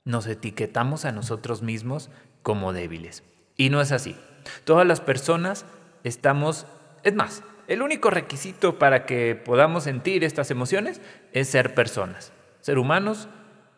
nos 0.04 0.26
etiquetamos 0.26 1.04
a 1.04 1.12
nosotros 1.12 1.62
mismos 1.62 2.10
como 2.42 2.72
débiles. 2.72 3.22
Y 3.56 3.70
no 3.70 3.80
es 3.80 3.92
así. 3.92 4.16
Todas 4.64 4.86
las 4.86 5.00
personas 5.00 5.66
estamos, 6.04 6.66
es 7.02 7.14
más, 7.14 7.42
el 7.68 7.82
único 7.82 8.10
requisito 8.10 8.78
para 8.78 9.06
que 9.06 9.36
podamos 9.36 9.84
sentir 9.84 10.24
estas 10.24 10.50
emociones 10.50 11.00
es 11.32 11.48
ser 11.48 11.74
personas, 11.74 12.32
ser 12.60 12.78
humanos 12.78 13.28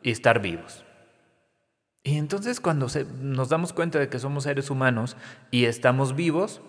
y 0.03 0.11
estar 0.11 0.41
vivos. 0.41 0.85
Y 2.05 2.17
entonces 2.17 2.61
cuando 2.61 2.87
nos 3.21 3.49
damos 3.49 3.73
cuenta 3.73 3.99
de 3.99 4.09
que 4.09 4.19
somos 4.19 4.45
seres 4.45 4.71
humanos 4.71 5.17
y 5.51 5.67
estamos 5.67 6.17
vivos, 6.17 6.61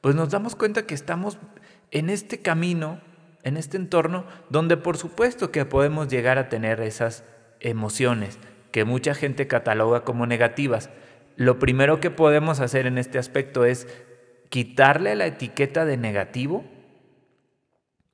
pues 0.00 0.14
nos 0.14 0.30
damos 0.30 0.54
cuenta 0.54 0.86
que 0.86 0.94
estamos 0.94 1.38
en 1.90 2.10
este 2.10 2.40
camino, 2.40 3.00
en 3.42 3.56
este 3.56 3.76
entorno, 3.76 4.24
donde 4.50 4.76
por 4.76 4.96
supuesto 4.96 5.50
que 5.50 5.64
podemos 5.64 6.08
llegar 6.08 6.38
a 6.38 6.48
tener 6.48 6.80
esas 6.80 7.24
emociones 7.60 8.38
que 8.72 8.84
mucha 8.84 9.14
gente 9.14 9.46
cataloga 9.46 10.04
como 10.04 10.26
negativas. 10.26 10.90
Lo 11.36 11.58
primero 11.58 12.00
que 12.00 12.10
podemos 12.10 12.60
hacer 12.60 12.86
en 12.86 12.98
este 12.98 13.18
aspecto 13.18 13.64
es 13.64 13.86
quitarle 14.50 15.14
la 15.14 15.26
etiqueta 15.26 15.84
de 15.84 15.96
negativo 15.96 16.64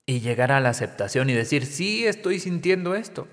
y 0.07 0.21
llegar 0.21 0.53
a 0.53 0.61
la 0.61 0.71
aceptación 0.71 1.31
y 1.31 1.33
decir, 1.33 1.65
sí 1.65 2.07
estoy 2.07 2.39
sintiendo 2.39 2.95
esto, 2.95 3.27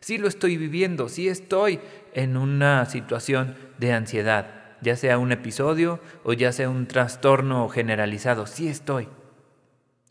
sí 0.00 0.18
lo 0.18 0.28
estoy 0.28 0.56
viviendo, 0.56 1.08
sí 1.08 1.28
estoy 1.28 1.80
en 2.12 2.36
una 2.36 2.84
situación 2.86 3.56
de 3.78 3.92
ansiedad, 3.92 4.76
ya 4.82 4.96
sea 4.96 5.18
un 5.18 5.32
episodio 5.32 6.00
o 6.22 6.32
ya 6.34 6.52
sea 6.52 6.68
un 6.68 6.86
trastorno 6.86 7.68
generalizado, 7.68 8.46
sí 8.46 8.68
estoy. 8.68 9.08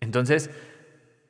Entonces, 0.01 0.50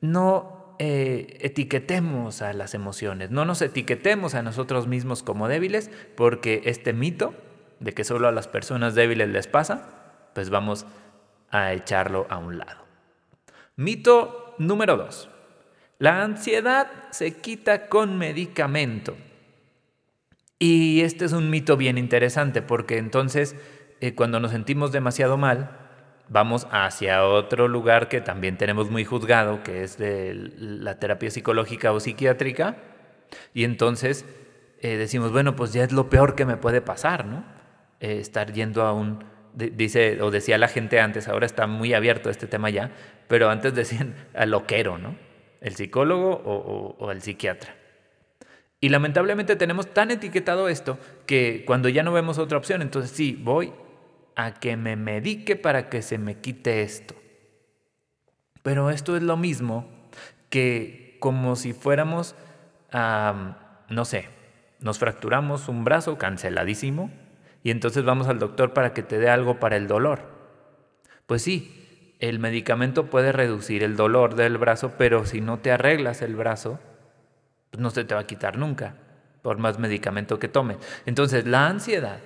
no 0.00 0.76
eh, 0.78 1.38
etiquetemos 1.40 2.42
a 2.42 2.52
las 2.52 2.74
emociones, 2.74 3.30
no 3.30 3.44
nos 3.44 3.62
etiquetemos 3.62 4.34
a 4.34 4.42
nosotros 4.42 4.86
mismos 4.86 5.22
como 5.22 5.48
débiles, 5.48 5.90
porque 6.16 6.62
este 6.64 6.92
mito 6.92 7.34
de 7.80 7.92
que 7.92 8.04
solo 8.04 8.28
a 8.28 8.32
las 8.32 8.48
personas 8.48 8.94
débiles 8.94 9.28
les 9.28 9.46
pasa, 9.46 10.30
pues 10.34 10.50
vamos 10.50 10.86
a 11.50 11.72
echarlo 11.72 12.26
a 12.30 12.38
un 12.38 12.58
lado. 12.58 12.84
Mito 13.76 14.54
número 14.58 14.96
dos. 14.96 15.28
La 15.98 16.22
ansiedad 16.22 16.88
se 17.10 17.40
quita 17.40 17.88
con 17.88 18.16
medicamento. 18.16 19.16
Y 20.58 21.00
este 21.00 21.24
es 21.24 21.32
un 21.32 21.50
mito 21.50 21.76
bien 21.76 21.98
interesante 21.98 22.62
porque 22.62 22.98
entonces 22.98 23.56
eh, 24.00 24.14
cuando 24.14 24.40
nos 24.40 24.50
sentimos 24.50 24.92
demasiado 24.92 25.36
mal, 25.36 25.79
vamos 26.30 26.66
hacia 26.70 27.24
otro 27.24 27.68
lugar 27.68 28.08
que 28.08 28.20
también 28.20 28.56
tenemos 28.56 28.90
muy 28.90 29.04
juzgado, 29.04 29.62
que 29.62 29.82
es 29.82 29.98
de 29.98 30.32
la 30.56 30.98
terapia 30.98 31.30
psicológica 31.30 31.92
o 31.92 32.00
psiquiátrica, 32.00 32.76
y 33.52 33.64
entonces 33.64 34.24
eh, 34.80 34.96
decimos, 34.96 35.32
bueno, 35.32 35.56
pues 35.56 35.72
ya 35.72 35.84
es 35.84 35.92
lo 35.92 36.08
peor 36.08 36.36
que 36.36 36.46
me 36.46 36.56
puede 36.56 36.80
pasar, 36.80 37.26
¿no? 37.26 37.44
Eh, 37.98 38.18
estar 38.20 38.52
yendo 38.52 38.82
a 38.82 38.92
un, 38.92 39.24
dice, 39.54 40.22
o 40.22 40.30
decía 40.30 40.56
la 40.56 40.68
gente 40.68 41.00
antes, 41.00 41.28
ahora 41.28 41.46
está 41.46 41.66
muy 41.66 41.92
abierto 41.92 42.30
este 42.30 42.46
tema 42.46 42.70
ya, 42.70 42.92
pero 43.28 43.50
antes 43.50 43.74
decían 43.74 44.14
al 44.34 44.52
loquero, 44.52 44.98
¿no? 44.98 45.16
El 45.60 45.74
psicólogo 45.74 46.30
o 46.30 47.10
el 47.10 47.20
psiquiatra. 47.20 47.74
Y 48.80 48.88
lamentablemente 48.88 49.56
tenemos 49.56 49.88
tan 49.88 50.10
etiquetado 50.10 50.70
esto 50.70 50.98
que 51.26 51.64
cuando 51.66 51.90
ya 51.90 52.02
no 52.02 52.12
vemos 52.12 52.38
otra 52.38 52.56
opción, 52.56 52.80
entonces 52.80 53.10
sí, 53.10 53.38
voy 53.38 53.74
a 54.44 54.54
que 54.54 54.76
me 54.76 54.96
medique 54.96 55.56
para 55.56 55.88
que 55.88 56.02
se 56.02 56.18
me 56.18 56.36
quite 56.40 56.82
esto. 56.82 57.14
Pero 58.62 58.90
esto 58.90 59.16
es 59.16 59.22
lo 59.22 59.36
mismo 59.36 59.88
que 60.48 61.16
como 61.20 61.56
si 61.56 61.72
fuéramos, 61.72 62.34
no 62.92 64.04
sé, 64.04 64.28
nos 64.80 64.98
fracturamos 64.98 65.68
un 65.68 65.84
brazo 65.84 66.16
canceladísimo 66.18 67.10
y 67.62 67.70
entonces 67.70 68.04
vamos 68.04 68.28
al 68.28 68.38
doctor 68.38 68.72
para 68.72 68.94
que 68.94 69.02
te 69.02 69.18
dé 69.18 69.28
algo 69.28 69.60
para 69.60 69.76
el 69.76 69.86
dolor. 69.86 70.22
Pues 71.26 71.42
sí, 71.42 72.16
el 72.18 72.38
medicamento 72.38 73.06
puede 73.06 73.32
reducir 73.32 73.82
el 73.82 73.96
dolor 73.96 74.34
del 74.34 74.58
brazo, 74.58 74.94
pero 74.98 75.26
si 75.26 75.40
no 75.40 75.58
te 75.58 75.70
arreglas 75.70 76.22
el 76.22 76.34
brazo, 76.36 76.80
pues 77.70 77.80
no 77.80 77.90
se 77.90 78.04
te 78.04 78.14
va 78.14 78.20
a 78.20 78.26
quitar 78.26 78.58
nunca, 78.58 78.96
por 79.42 79.58
más 79.58 79.78
medicamento 79.78 80.38
que 80.38 80.48
tomes. 80.48 80.78
Entonces, 81.06 81.46
la 81.46 81.66
ansiedad 81.66 82.18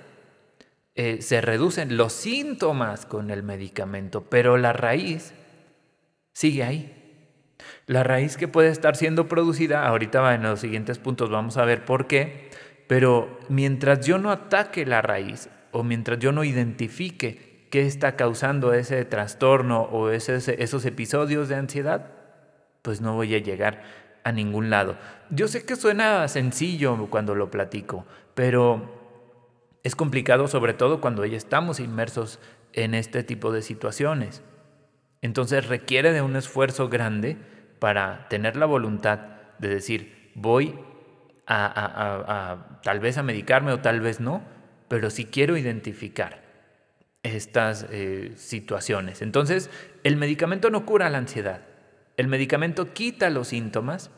eh, 0.95 1.21
se 1.21 1.41
reducen 1.41 1.97
los 1.97 2.13
síntomas 2.13 3.05
con 3.05 3.29
el 3.29 3.43
medicamento, 3.43 4.23
pero 4.29 4.57
la 4.57 4.71
raíz 4.73 5.33
sigue 6.33 6.63
ahí. 6.63 7.01
La 7.85 8.03
raíz 8.03 8.37
que 8.37 8.47
puede 8.47 8.69
estar 8.69 8.95
siendo 8.95 9.27
producida, 9.27 9.85
ahorita 9.87 10.33
en 10.33 10.43
los 10.43 10.59
siguientes 10.59 10.97
puntos 10.97 11.29
vamos 11.29 11.57
a 11.57 11.65
ver 11.65 11.83
por 11.83 12.07
qué, 12.07 12.49
pero 12.87 13.39
mientras 13.49 14.05
yo 14.05 14.17
no 14.17 14.31
ataque 14.31 14.85
la 14.85 15.01
raíz 15.01 15.49
o 15.71 15.83
mientras 15.83 16.19
yo 16.19 16.31
no 16.31 16.43
identifique 16.43 17.67
qué 17.69 17.85
está 17.85 18.15
causando 18.15 18.73
ese 18.73 19.03
trastorno 19.03 19.81
o 19.81 20.09
esos 20.09 20.85
episodios 20.85 21.49
de 21.49 21.55
ansiedad, 21.55 22.11
pues 22.81 23.01
no 23.01 23.15
voy 23.15 23.35
a 23.35 23.39
llegar 23.39 23.83
a 24.23 24.31
ningún 24.31 24.69
lado. 24.69 24.95
Yo 25.29 25.47
sé 25.47 25.65
que 25.65 25.75
suena 25.75 26.27
sencillo 26.27 27.07
cuando 27.09 27.35
lo 27.35 27.51
platico, 27.51 28.05
pero 28.33 29.04
es 29.85 29.95
complicado 29.95 30.47
sobre 30.47 30.73
todo 30.73 30.99
cuando 30.99 31.23
ya 31.25 31.37
estamos 31.37 31.79
inmersos 31.79 32.39
en 32.73 32.95
este 32.95 33.21
tipo 33.21 33.51
de 33.51 33.61
situaciones. 33.61 34.41
Entonces 35.21 35.67
requiere 35.67 36.11
de 36.11 36.23
un 36.23 36.35
esfuerzo 36.35 36.89
grande 36.89 37.37
para 37.77 38.27
tener 38.27 38.55
la 38.55 38.65
voluntad 38.65 39.19
de 39.59 39.67
decir, 39.69 40.31
voy 40.33 40.73
a, 41.45 42.79
tal 42.81 42.99
vez 42.99 43.19
a 43.19 43.23
medicarme 43.23 43.73
o 43.73 43.79
tal 43.79 44.01
vez 44.01 44.19
no, 44.19 44.41
pero 44.87 45.11
sí 45.11 45.25
quiero 45.25 45.55
identificar 45.55 46.41
estas 47.21 47.85
eh, 47.91 48.33
situaciones. 48.37 49.21
Entonces, 49.21 49.69
el 50.03 50.17
medicamento 50.17 50.71
no 50.71 50.87
cura 50.87 51.11
la 51.11 51.19
ansiedad. 51.19 51.61
El 52.17 52.27
medicamento 52.27 52.91
quita 52.91 53.29
los 53.29 53.49
síntomas 53.49 54.09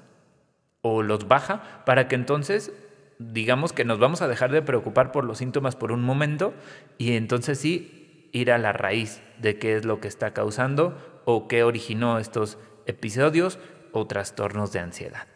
o 0.79 1.03
los 1.03 1.27
baja 1.27 1.83
para 1.85 2.07
que 2.07 2.15
entonces 2.15 2.71
digamos 3.19 3.73
que 3.73 3.85
nos 3.85 3.99
vamos 3.99 4.21
a 4.21 4.27
dejar 4.27 4.51
de 4.51 4.61
preocupar 4.61 5.11
por 5.11 5.23
los 5.23 5.39
síntomas 5.39 5.75
por 5.75 5.91
un 5.91 6.03
momento 6.03 6.53
y 6.97 7.13
entonces 7.13 7.59
sí 7.59 8.29
ir 8.31 8.51
a 8.51 8.57
la 8.57 8.73
raíz 8.73 9.21
de 9.39 9.57
qué 9.57 9.75
es 9.75 9.85
lo 9.85 9.99
que 9.99 10.07
está 10.07 10.33
causando 10.33 11.21
o 11.25 11.47
qué 11.47 11.63
originó 11.63 12.19
estos 12.19 12.57
episodios 12.85 13.59
o 13.91 14.05
trastornos 14.07 14.71
de 14.71 14.79
ansiedad. 14.79 15.27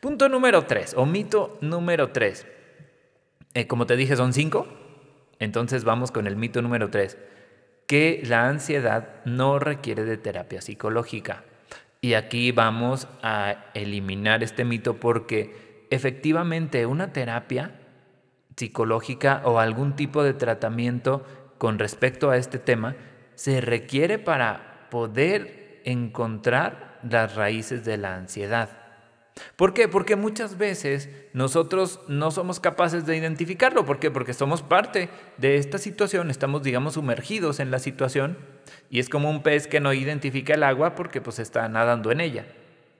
Punto 0.00 0.28
número 0.28 0.66
tres, 0.66 0.94
o 0.96 1.06
mito 1.06 1.58
número 1.60 2.10
tres. 2.10 2.46
Eh, 3.54 3.66
como 3.66 3.86
te 3.86 3.96
dije, 3.96 4.16
son 4.16 4.32
cinco. 4.32 4.66
Entonces 5.38 5.84
vamos 5.84 6.12
con 6.12 6.26
el 6.26 6.36
mito 6.36 6.62
número 6.62 6.90
tres, 6.90 7.18
que 7.86 8.22
la 8.24 8.48
ansiedad 8.48 9.08
no 9.24 9.58
requiere 9.58 10.04
de 10.04 10.16
terapia 10.16 10.60
psicológica. 10.60 11.44
Y 12.00 12.14
aquí 12.14 12.52
vamos 12.52 13.08
a 13.22 13.66
eliminar 13.74 14.42
este 14.42 14.64
mito 14.64 14.96
porque 14.96 15.71
efectivamente 15.92 16.86
una 16.86 17.12
terapia 17.12 17.78
psicológica 18.56 19.42
o 19.44 19.58
algún 19.58 19.94
tipo 19.94 20.22
de 20.22 20.32
tratamiento 20.32 21.24
con 21.58 21.78
respecto 21.78 22.30
a 22.30 22.38
este 22.38 22.58
tema 22.58 22.96
se 23.34 23.60
requiere 23.60 24.18
para 24.18 24.88
poder 24.90 25.82
encontrar 25.84 26.98
las 27.08 27.34
raíces 27.34 27.84
de 27.84 27.98
la 27.98 28.16
ansiedad. 28.16 28.70
¿Por 29.56 29.74
qué? 29.74 29.86
Porque 29.86 30.16
muchas 30.16 30.56
veces 30.56 31.10
nosotros 31.34 32.00
no 32.08 32.30
somos 32.30 32.58
capaces 32.58 33.04
de 33.04 33.16
identificarlo. 33.16 33.84
¿Por 33.84 33.98
qué? 33.98 34.10
Porque 34.10 34.32
somos 34.32 34.62
parte 34.62 35.10
de 35.36 35.56
esta 35.56 35.76
situación, 35.76 36.30
estamos, 36.30 36.62
digamos, 36.62 36.94
sumergidos 36.94 37.60
en 37.60 37.70
la 37.70 37.78
situación 37.78 38.38
y 38.88 38.98
es 38.98 39.10
como 39.10 39.30
un 39.30 39.42
pez 39.42 39.66
que 39.66 39.80
no 39.80 39.92
identifica 39.92 40.54
el 40.54 40.62
agua 40.62 40.94
porque 40.94 41.20
pues 41.20 41.38
está 41.38 41.68
nadando 41.68 42.12
en 42.12 42.20
ella. 42.20 42.46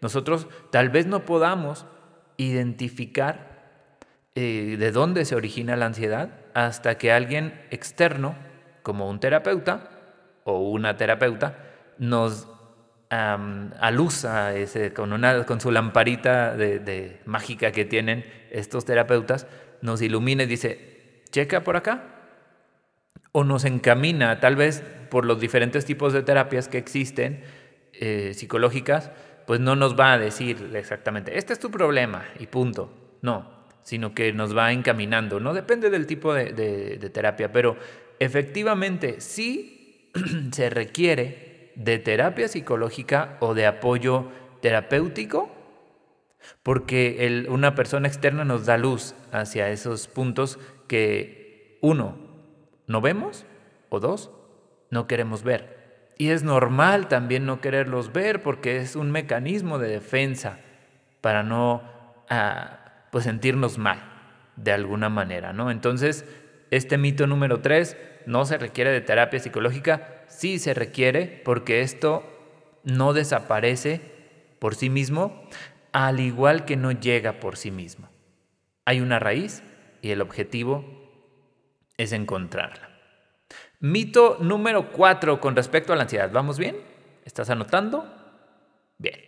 Nosotros 0.03 0.47
tal 0.71 0.91
vez 0.91 1.07
no 1.07 1.25
podamos 1.25 1.87
identificar 2.47 3.53
eh, 4.35 4.77
de 4.79 4.93
dónde 4.93 5.25
se 5.25 5.35
origina 5.35 5.77
la 5.77 5.87
ansiedad 5.87 6.31
hasta 6.55 6.97
que 6.99 7.13
alguien 7.13 7.61
externo, 7.71 8.35
como 8.83 9.09
un 9.09 9.21
terapeuta 9.21 9.91
o 10.45 10.71
una 10.71 10.97
terapeuta, 10.97 11.59
nos 11.99 12.49
a 13.15 13.91
luz 13.91 14.25
ese, 14.55 14.95
con, 14.95 15.13
una, 15.13 15.45
con 15.45 15.61
su 15.61 15.71
lamparita 15.71 16.57
de, 16.57 17.21
mágica 17.27 17.71
que 17.71 17.85
tienen 17.85 18.25
estos 18.51 18.87
terapeutas, 18.87 19.47
nos 19.83 20.01
ilumina 20.01 20.45
y 20.45 20.47
dice, 20.47 21.23
checa 21.31 21.63
por 21.63 21.77
acá. 21.77 22.05
O 23.33 23.45
nos 23.45 23.65
encamina, 23.65 24.41
tal 24.41 24.57
vez 24.57 24.83
por 25.11 25.27
los 25.27 25.41
diferentes 25.41 25.85
tipos 25.85 26.13
de 26.13 26.23
terapias 26.23 26.69
que 26.69 26.79
existen, 26.79 27.45
eh, 27.93 28.33
psicológicas, 28.35 29.11
pues 29.47 29.61
no 29.61 29.77
nos 29.77 29.99
va 29.99 30.13
a 30.13 30.19
decir 30.19 30.71
exactamente, 30.75 31.39
este 31.39 31.53
es 31.53 31.59
tu 31.59 31.71
problema 31.71 32.25
y 32.39 32.47
punto. 32.47 32.91
No, 33.23 33.49
sino 33.83 34.15
que 34.15 34.33
nos 34.33 34.57
va 34.57 34.73
encaminando. 34.73 35.39
No 35.39 35.55
depende 35.55 35.91
del 35.91 36.07
tipo 36.07 36.35
de 36.35 37.11
terapia, 37.13 37.53
pero 37.53 37.77
efectivamente 38.19 39.21
sí 39.21 40.11
se 40.53 40.71
requiere 40.71 41.73
de 41.75 41.99
terapia 41.99 42.49
psicológica 42.49 43.37
o 43.41 43.55
de 43.55 43.67
apoyo 43.67 44.29
terapéutico, 44.61 45.51
porque 46.63 47.47
una 47.49 47.75
persona 47.75 48.09
externa 48.09 48.45
nos 48.45 48.67
da 48.67 48.77
luz 48.77 49.15
hacia 49.33 49.71
esos 49.71 50.09
puntos 50.09 50.59
que, 50.89 51.79
uno, 51.81 52.19
no 52.87 53.01
vemos, 53.01 53.45
o 53.89 54.01
dos, 54.01 54.31
no 54.91 55.07
queremos 55.07 55.43
ver. 55.43 55.82
Y 56.19 56.31
es 56.31 56.43
normal 56.43 57.09
también 57.09 57.47
no 57.47 57.61
quererlos 57.61 58.13
ver 58.13 58.43
porque 58.43 58.77
es 58.77 58.97
un 58.97 59.11
mecanismo 59.11 59.79
de 59.79 59.89
defensa 59.89 60.59
para 61.21 61.43
no 61.43 61.83
ah, 62.29 62.81
pues 63.11 63.25
sentirnos 63.25 63.79
mal 63.79 64.01
de 64.57 64.73
alguna 64.73 65.09
manera, 65.09 65.53
¿no? 65.53 65.71
Entonces, 65.71 66.25
este 66.71 66.99
mito 66.99 67.27
número 67.27 67.61
tres, 67.61 67.97
no 68.27 68.45
se 68.45 68.59
requiere 68.59 68.91
de 68.91 69.01
terapia 69.01 69.41
psicológica, 69.41 70.25
sí 70.29 70.59
se 70.59 70.75
requiere 70.75 71.43
porque 71.45 71.81
esto 71.81 72.25
no 72.85 73.13
desaparece 73.13 74.01
por 74.59 74.75
sí 74.75 74.91
mismo, 74.91 75.45
al 75.93 76.21
igual 76.21 76.65
que 76.65 76.77
no 76.77 76.93
llega 76.93 77.41
por 77.41 77.57
sí 77.57 77.71
mismo. 77.71 78.09
Hay 78.85 79.01
una 79.01 79.19
raíz 79.19 79.63
y 80.01 80.11
el 80.11 80.21
objetivo 80.21 80.85
es 81.97 82.13
encontrarla. 82.13 82.92
Mito 83.83 84.39
número 84.41 84.93
cuatro 84.93 85.41
con 85.41 85.57
respecto 85.57 85.93
a 85.93 85.97
la 85.97 86.03
ansiedad. 86.03 86.31
¿Vamos 86.31 86.57
bien? 86.57 86.77
¿Estás 87.25 87.51
anotando? 87.51 88.09
Bien. 88.97 89.19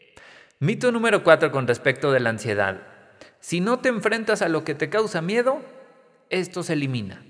Mito 0.60 0.92
número 0.92 1.24
cuatro 1.24 1.50
con 1.50 1.66
respecto 1.66 2.12
de 2.12 2.20
la 2.20 2.30
ansiedad. 2.30 2.80
Si 3.40 3.58
no 3.58 3.80
te 3.80 3.88
enfrentas 3.88 4.42
a 4.42 4.48
lo 4.48 4.62
que 4.62 4.76
te 4.76 4.90
causa 4.90 5.22
miedo, 5.22 5.60
esto 6.30 6.62
se 6.62 6.74
elimina. 6.74 7.24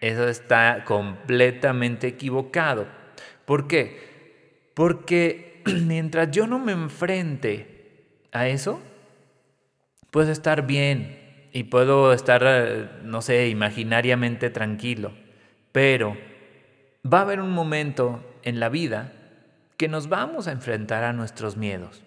Eso 0.00 0.26
está 0.26 0.82
completamente 0.84 2.08
equivocado. 2.08 2.88
¿Por 3.44 3.68
qué? 3.68 4.72
Porque 4.74 5.62
mientras 5.86 6.32
yo 6.32 6.48
no 6.48 6.58
me 6.58 6.72
enfrente 6.72 8.18
a 8.32 8.48
eso, 8.48 8.82
puedo 10.10 10.32
estar 10.32 10.66
bien 10.66 11.48
y 11.52 11.62
puedo 11.62 12.12
estar, 12.12 12.42
eh, 12.44 12.88
no 13.04 13.22
sé, 13.22 13.46
imaginariamente 13.46 14.50
tranquilo. 14.50 15.22
Pero 15.74 16.16
va 17.04 17.18
a 17.18 17.22
haber 17.22 17.40
un 17.40 17.50
momento 17.50 18.24
en 18.44 18.60
la 18.60 18.68
vida 18.68 19.12
que 19.76 19.88
nos 19.88 20.08
vamos 20.08 20.46
a 20.46 20.52
enfrentar 20.52 21.02
a 21.02 21.12
nuestros 21.12 21.56
miedos. 21.56 22.04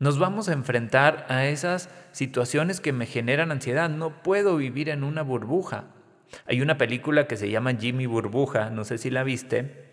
Nos 0.00 0.18
vamos 0.18 0.48
a 0.48 0.52
enfrentar 0.52 1.24
a 1.28 1.46
esas 1.46 1.90
situaciones 2.10 2.80
que 2.80 2.92
me 2.92 3.06
generan 3.06 3.52
ansiedad. 3.52 3.88
No 3.88 4.20
puedo 4.24 4.56
vivir 4.56 4.88
en 4.88 5.04
una 5.04 5.22
burbuja. 5.22 5.84
Hay 6.44 6.60
una 6.60 6.76
película 6.76 7.28
que 7.28 7.36
se 7.36 7.50
llama 7.50 7.74
Jimmy 7.74 8.06
Burbuja, 8.06 8.68
no 8.70 8.84
sé 8.84 8.98
si 8.98 9.10
la 9.10 9.22
viste, 9.22 9.92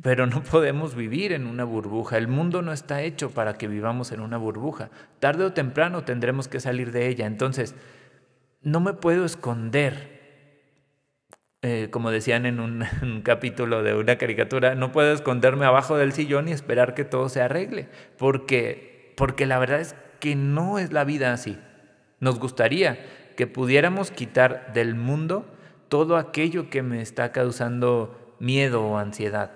pero 0.00 0.26
no 0.26 0.42
podemos 0.42 0.94
vivir 0.94 1.32
en 1.32 1.46
una 1.46 1.64
burbuja. 1.64 2.16
El 2.16 2.28
mundo 2.28 2.62
no 2.62 2.72
está 2.72 3.02
hecho 3.02 3.28
para 3.28 3.58
que 3.58 3.68
vivamos 3.68 4.10
en 4.10 4.20
una 4.20 4.38
burbuja. 4.38 4.88
Tarde 5.20 5.44
o 5.44 5.52
temprano 5.52 6.02
tendremos 6.04 6.48
que 6.48 6.60
salir 6.60 6.92
de 6.92 7.08
ella. 7.08 7.26
Entonces, 7.26 7.74
no 8.62 8.80
me 8.80 8.94
puedo 8.94 9.26
esconder. 9.26 10.17
Eh, 11.62 11.88
como 11.90 12.12
decían 12.12 12.46
en 12.46 12.60
un, 12.60 13.22
capítulo 13.24 13.82
de 13.82 13.94
una 13.94 14.16
caricatura, 14.16 14.74
no 14.74 14.92
puedo 14.92 15.12
esconderme 15.12 15.66
abajo 15.66 15.96
del 15.96 16.12
sillón 16.12 16.48
y 16.48 16.52
esperar 16.52 16.94
que 16.94 17.04
todo 17.04 17.28
se 17.28 17.40
arregle, 17.40 17.88
porque, 18.16 19.12
porque 19.16 19.46
la 19.46 19.58
verdad 19.58 19.80
es 19.80 19.96
que 20.20 20.36
no 20.36 20.78
es 20.78 20.92
la 20.92 21.04
vida 21.04 21.32
así. 21.32 21.58
Nos 22.20 22.38
gustaría 22.38 22.98
que 23.36 23.46
pudiéramos 23.46 24.10
quitar 24.10 24.72
del 24.72 24.94
mundo 24.94 25.46
todo 25.88 26.16
aquello 26.16 26.70
que 26.70 26.82
me 26.82 27.00
está 27.00 27.32
causando 27.32 28.36
miedo 28.38 28.84
o 28.84 28.98
ansiedad. 28.98 29.52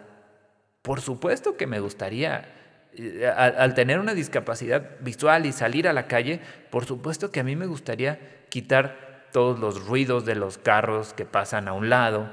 Por 0.83 1.01
supuesto 1.01 1.57
que 1.57 1.67
me 1.67 1.81
gustaría, 1.81 2.49
eh, 2.95 3.27
al, 3.27 3.75
tener 3.75 4.01
una 4.01 4.15
discapacidad 4.15 4.99
visual 5.01 5.47
y 5.47 5.53
salir 5.53 5.87
a 5.87 5.93
la 5.93 6.07
calle, 6.09 6.41
por 6.71 6.85
supuesto 6.85 7.31
que 7.31 7.41
a 7.41 7.45
mí 7.45 7.55
me 7.55 7.67
gustaría 7.67 8.47
quitar 8.49 9.12
todos 9.33 9.59
los 9.59 9.87
ruidos 9.87 10.25
de 10.25 10.35
los 10.35 10.59
carros 10.59 11.15
que 11.15 11.25
pasan 11.25 11.67
a 11.67 11.73
un 11.73 11.89
lado. 11.89 12.31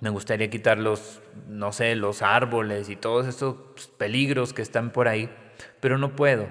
Me 0.00 0.10
gustaría 0.10 0.50
quitar 0.50 0.78
los, 0.78 1.22
no 1.48 1.72
sé, 1.72 1.94
los 1.94 2.22
árboles 2.22 2.88
y 2.88 2.96
todos 2.96 3.26
esos 3.26 3.56
peligros 3.96 4.52
que 4.52 4.62
están 4.62 4.90
por 4.90 5.08
ahí, 5.08 5.30
pero 5.80 5.98
no 5.98 6.16
puedo. 6.16 6.48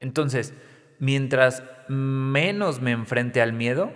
Entonces, 0.00 0.54
mientras 0.98 1.62
menos 1.88 2.80
me 2.80 2.92
enfrente 2.92 3.42
al 3.42 3.52
miedo, 3.52 3.92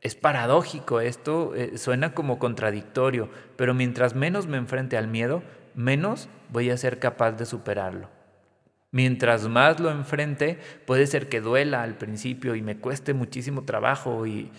es 0.00 0.14
paradójico 0.14 1.00
esto, 1.00 1.54
eh, 1.54 1.78
suena 1.78 2.14
como 2.14 2.38
contradictorio, 2.38 3.28
pero 3.56 3.74
mientras 3.74 4.14
menos 4.14 4.46
me 4.46 4.56
enfrente 4.56 4.96
al 4.96 5.08
miedo, 5.08 5.42
menos 5.74 6.28
voy 6.50 6.70
a 6.70 6.76
ser 6.76 6.98
capaz 6.98 7.32
de 7.32 7.46
superarlo. 7.46 8.15
Mientras 8.96 9.46
más 9.46 9.78
lo 9.78 9.90
enfrente, 9.90 10.58
puede 10.86 11.06
ser 11.06 11.28
que 11.28 11.42
duela 11.42 11.82
al 11.82 11.98
principio 11.98 12.54
y 12.54 12.62
me 12.62 12.78
cueste 12.78 13.12
muchísimo 13.12 13.66
trabajo 13.66 14.26
y, 14.26 14.50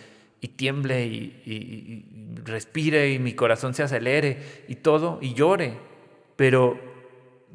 tiemble 0.54 1.06
y, 1.06 1.42
y, 1.44 2.38
respire 2.44 3.10
y 3.10 3.18
mi 3.18 3.32
corazón 3.32 3.74
se 3.74 3.82
acelere 3.82 4.64
y 4.68 4.76
todo 4.76 5.18
y 5.20 5.34
llore, 5.34 5.76
pero 6.36 6.78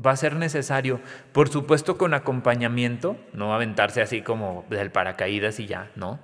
va 0.06 0.12
a 0.12 0.18
ser 0.18 0.36
necesario, 0.36 1.00
por 1.32 1.48
supuesto 1.48 1.98
con 1.98 2.14
acompañamiento, 2.14 3.16
no 3.32 3.54
aventarse 3.54 4.02
así 4.02 4.22
como 4.22 4.66
del 4.70 4.92
paracaídas 4.92 5.62
y 5.62 5.68
ya, 5.68 5.90
no, 5.96 6.20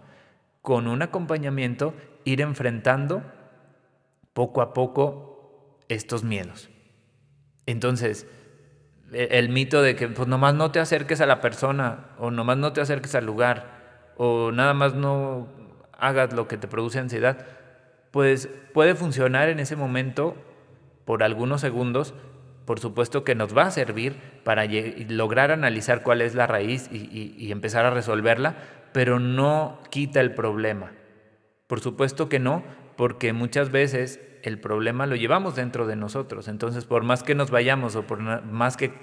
con 0.61 0.87
un 0.87 1.01
acompañamiento 1.01 1.93
ir 2.25 2.41
enfrentando 2.41 3.23
poco 4.33 4.61
a 4.61 4.73
poco 4.73 5.77
estos 5.87 6.25
miedos. 6.25 6.69
Entonces, 7.65 8.27
el 9.13 9.49
mito 9.49 9.81
de 9.81 9.95
que 9.95 10.07
pues 10.07 10.27
nomás 10.27 10.53
no 10.53 10.71
te 10.71 10.79
acerques 10.79 11.21
a 11.21 11.25
la 11.25 11.41
persona 11.41 12.07
o 12.17 12.31
nomás 12.31 12.57
no 12.57 12.73
te 12.73 12.81
acerques 12.81 13.15
al 13.15 13.25
lugar 13.25 14.13
o 14.17 14.51
nada 14.51 14.73
más 14.73 14.93
no 14.93 15.47
hagas 15.97 16.33
lo 16.33 16.47
que 16.47 16.57
te 16.57 16.67
produce 16.67 16.99
ansiedad, 16.99 17.45
pues 18.11 18.49
puede 18.73 18.95
funcionar 18.95 19.49
en 19.49 19.59
ese 19.59 19.75
momento 19.75 20.35
por 21.05 21.23
algunos 21.23 21.61
segundos, 21.61 22.13
por 22.65 22.79
supuesto 22.79 23.23
que 23.23 23.35
nos 23.35 23.57
va 23.57 23.63
a 23.63 23.71
servir 23.71 24.15
para 24.43 24.65
lograr 24.65 25.51
analizar 25.51 26.03
cuál 26.03 26.21
es 26.21 26.35
la 26.35 26.47
raíz 26.47 26.89
y 26.91 27.51
empezar 27.51 27.85
a 27.85 27.91
resolverla, 27.91 28.55
pero 28.91 29.19
no 29.19 29.79
quita 29.89 30.21
el 30.21 30.33
problema. 30.33 30.91
Por 31.67 31.79
supuesto 31.79 32.29
que 32.29 32.39
no, 32.39 32.63
porque 32.95 33.33
muchas 33.33 33.71
veces 33.71 34.19
el 34.43 34.59
problema 34.59 35.05
lo 35.05 35.15
llevamos 35.15 35.55
dentro 35.55 35.87
de 35.87 35.95
nosotros. 35.95 36.47
Entonces, 36.47 36.85
por 36.85 37.03
más 37.03 37.23
que 37.23 37.35
nos 37.35 37.51
vayamos 37.51 37.95
o 37.95 38.07
por 38.07 38.19
más 38.19 38.77
que 38.77 38.93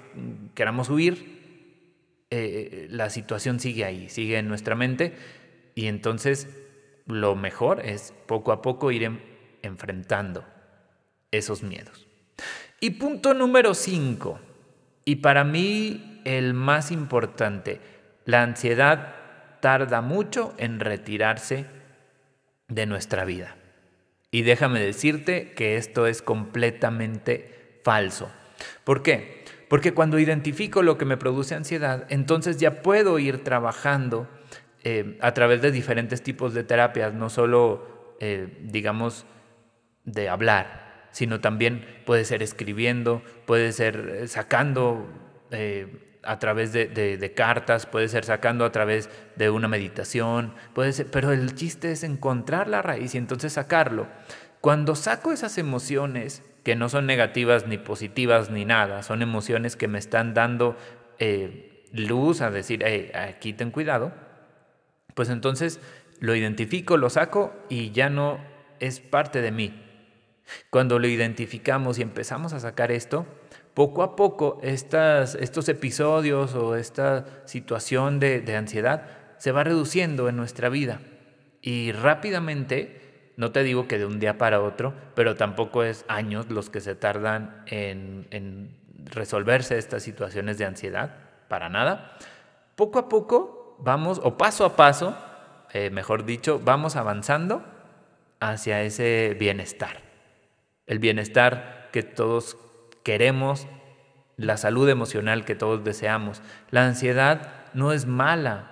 queramos 0.55 0.89
huir, 0.89 2.25
eh, 2.29 2.87
la 2.89 3.09
situación 3.09 3.59
sigue 3.59 3.85
ahí, 3.85 4.09
sigue 4.09 4.37
en 4.37 4.47
nuestra 4.47 4.75
mente. 4.75 5.15
Y 5.75 5.87
entonces 5.87 6.49
lo 7.05 7.35
mejor 7.35 7.85
es 7.85 8.13
poco 8.25 8.51
a 8.51 8.61
poco 8.61 8.91
ir 8.91 9.09
enfrentando 9.61 10.45
esos 11.31 11.63
miedos. 11.63 12.07
Y 12.79 12.91
punto 12.91 13.33
número 13.33 13.73
cinco, 13.73 14.39
y 15.05 15.17
para 15.17 15.43
mí 15.43 16.21
el 16.25 16.53
más 16.53 16.91
importante, 16.91 17.79
la 18.25 18.43
ansiedad 18.43 19.15
tarda 19.61 20.01
mucho 20.01 20.53
en 20.57 20.79
retirarse 20.79 21.65
de 22.67 22.85
nuestra 22.85 23.23
vida. 23.25 23.55
Y 24.31 24.41
déjame 24.41 24.79
decirte 24.79 25.53
que 25.53 25.77
esto 25.77 26.05
es 26.05 26.21
completamente 26.21 27.79
falso. 27.83 28.29
¿Por 28.83 29.03
qué? 29.03 29.45
Porque 29.69 29.93
cuando 29.93 30.19
identifico 30.19 30.83
lo 30.83 30.97
que 30.97 31.05
me 31.05 31.17
produce 31.17 31.55
ansiedad, 31.55 32.05
entonces 32.09 32.57
ya 32.57 32.81
puedo 32.81 33.19
ir 33.19 33.43
trabajando 33.43 34.27
eh, 34.83 35.17
a 35.21 35.33
través 35.33 35.61
de 35.61 35.71
diferentes 35.71 36.21
tipos 36.21 36.53
de 36.53 36.63
terapias, 36.63 37.13
no 37.13 37.29
solo, 37.29 38.15
eh, 38.19 38.57
digamos, 38.63 39.25
de 40.05 40.29
hablar, 40.29 41.09
sino 41.11 41.41
también 41.41 41.85
puede 42.05 42.23
ser 42.23 42.41
escribiendo, 42.43 43.21
puede 43.45 43.71
ser 43.73 44.19
eh, 44.21 44.27
sacando 44.27 45.07
a 46.27 46.39
través 46.39 46.73
de, 46.73 47.33
cartas, 47.35 47.85
puede 47.85 48.09
ser 48.09 48.25
sacando 48.25 48.65
a 48.65 48.71
través 48.71 49.09
de 49.35 49.49
una 49.49 49.67
meditación, 49.67 50.53
puede 50.73 50.91
ser, 50.93 51.07
pero 51.07 51.31
el 51.31 51.55
chiste 51.55 51.91
es 51.91 52.03
encontrar 52.03 52.67
la 52.67 52.81
raíz 52.81 53.15
y 53.15 53.17
entonces 53.17 53.53
sacarlo. 53.53 54.07
Cuando 54.61 54.95
saco 54.95 55.31
esas 55.31 55.57
emociones, 55.57 56.43
que 56.63 56.75
no 56.75 56.89
son 56.89 57.05
negativas 57.05 57.65
ni 57.65 57.77
positivas 57.77 58.49
ni 58.49 58.65
nada, 58.65 59.03
son 59.03 59.21
emociones 59.21 59.77
que 59.77 59.87
me 59.87 59.99
están 59.99 60.33
dando 60.33 60.75
eh, 61.17 61.85
luz 61.93 62.41
a 62.41 62.51
decir, 62.51 62.83
aquí 63.15 63.53
ten 63.53 63.71
cuidado, 63.71 64.11
pues 65.13 65.29
entonces 65.29 65.79
lo 66.19 66.35
identifico, 66.35 66.97
lo 66.97 67.09
saco 67.09 67.53
y 67.69 67.91
ya 67.91 68.09
no 68.09 68.39
es 68.79 68.99
parte 68.99 69.41
de 69.41 69.51
mí. 69.51 69.83
Cuando 70.69 70.99
lo 70.99 71.07
identificamos 71.07 71.99
y 71.99 72.01
empezamos 72.01 72.53
a 72.53 72.59
sacar 72.59 72.91
esto, 72.91 73.25
poco 73.77 74.01
a 74.01 74.15
poco 74.15 74.57
estos 74.63 75.69
episodios 75.69 76.55
o 76.55 76.75
esta 76.75 77.25
situación 77.45 78.19
de, 78.19 78.55
ansiedad 78.55 79.03
se 79.37 79.51
va 79.51 79.63
reduciendo 79.63 80.29
en 80.29 80.35
nuestra 80.35 80.69
vida. 80.69 80.99
Y 81.61 81.91
rápidamente, 81.91 83.33
no 83.37 83.51
te 83.51 83.61
digo 83.61 83.87
que 83.87 83.99
de 83.99 84.07
un 84.07 84.19
día 84.19 84.39
para 84.39 84.61
otro, 84.61 84.95
pero 85.13 85.35
tampoco 85.35 85.83
es 85.83 86.05
años 86.07 86.49
los 86.49 86.71
que 86.71 86.81
se 86.81 86.95
tardan 86.95 87.65
en, 87.67 88.75
resolverse 89.05 89.77
estas 89.77 90.01
situaciones 90.01 90.57
de 90.57 90.65
ansiedad, 90.65 91.13
para 91.47 91.69
nada. 91.69 92.17
Poco 92.75 92.97
a 92.97 93.07
poco 93.07 93.77
vamos, 93.77 94.19
o 94.23 94.37
paso 94.37 94.65
a 94.65 94.75
paso, 94.75 95.15
eh, 95.71 95.91
mejor 95.91 96.25
dicho, 96.25 96.59
vamos 96.65 96.95
avanzando 96.95 97.63
hacia 98.39 98.81
ese 98.81 99.37
bienestar. 99.39 100.01
El 100.87 100.97
bienestar 100.97 101.89
que 101.91 102.01
todos 102.01 102.57
queremos, 103.07 103.69
la 104.35 104.57
salud 104.57 104.89
emocional 104.89 105.45
que 105.45 105.55
todos 105.55 105.81
deseamos. 105.81 106.41
La 106.71 106.85
ansiedad 106.85 107.53
no 107.73 107.93
es 107.93 108.05
mala. 108.05 108.71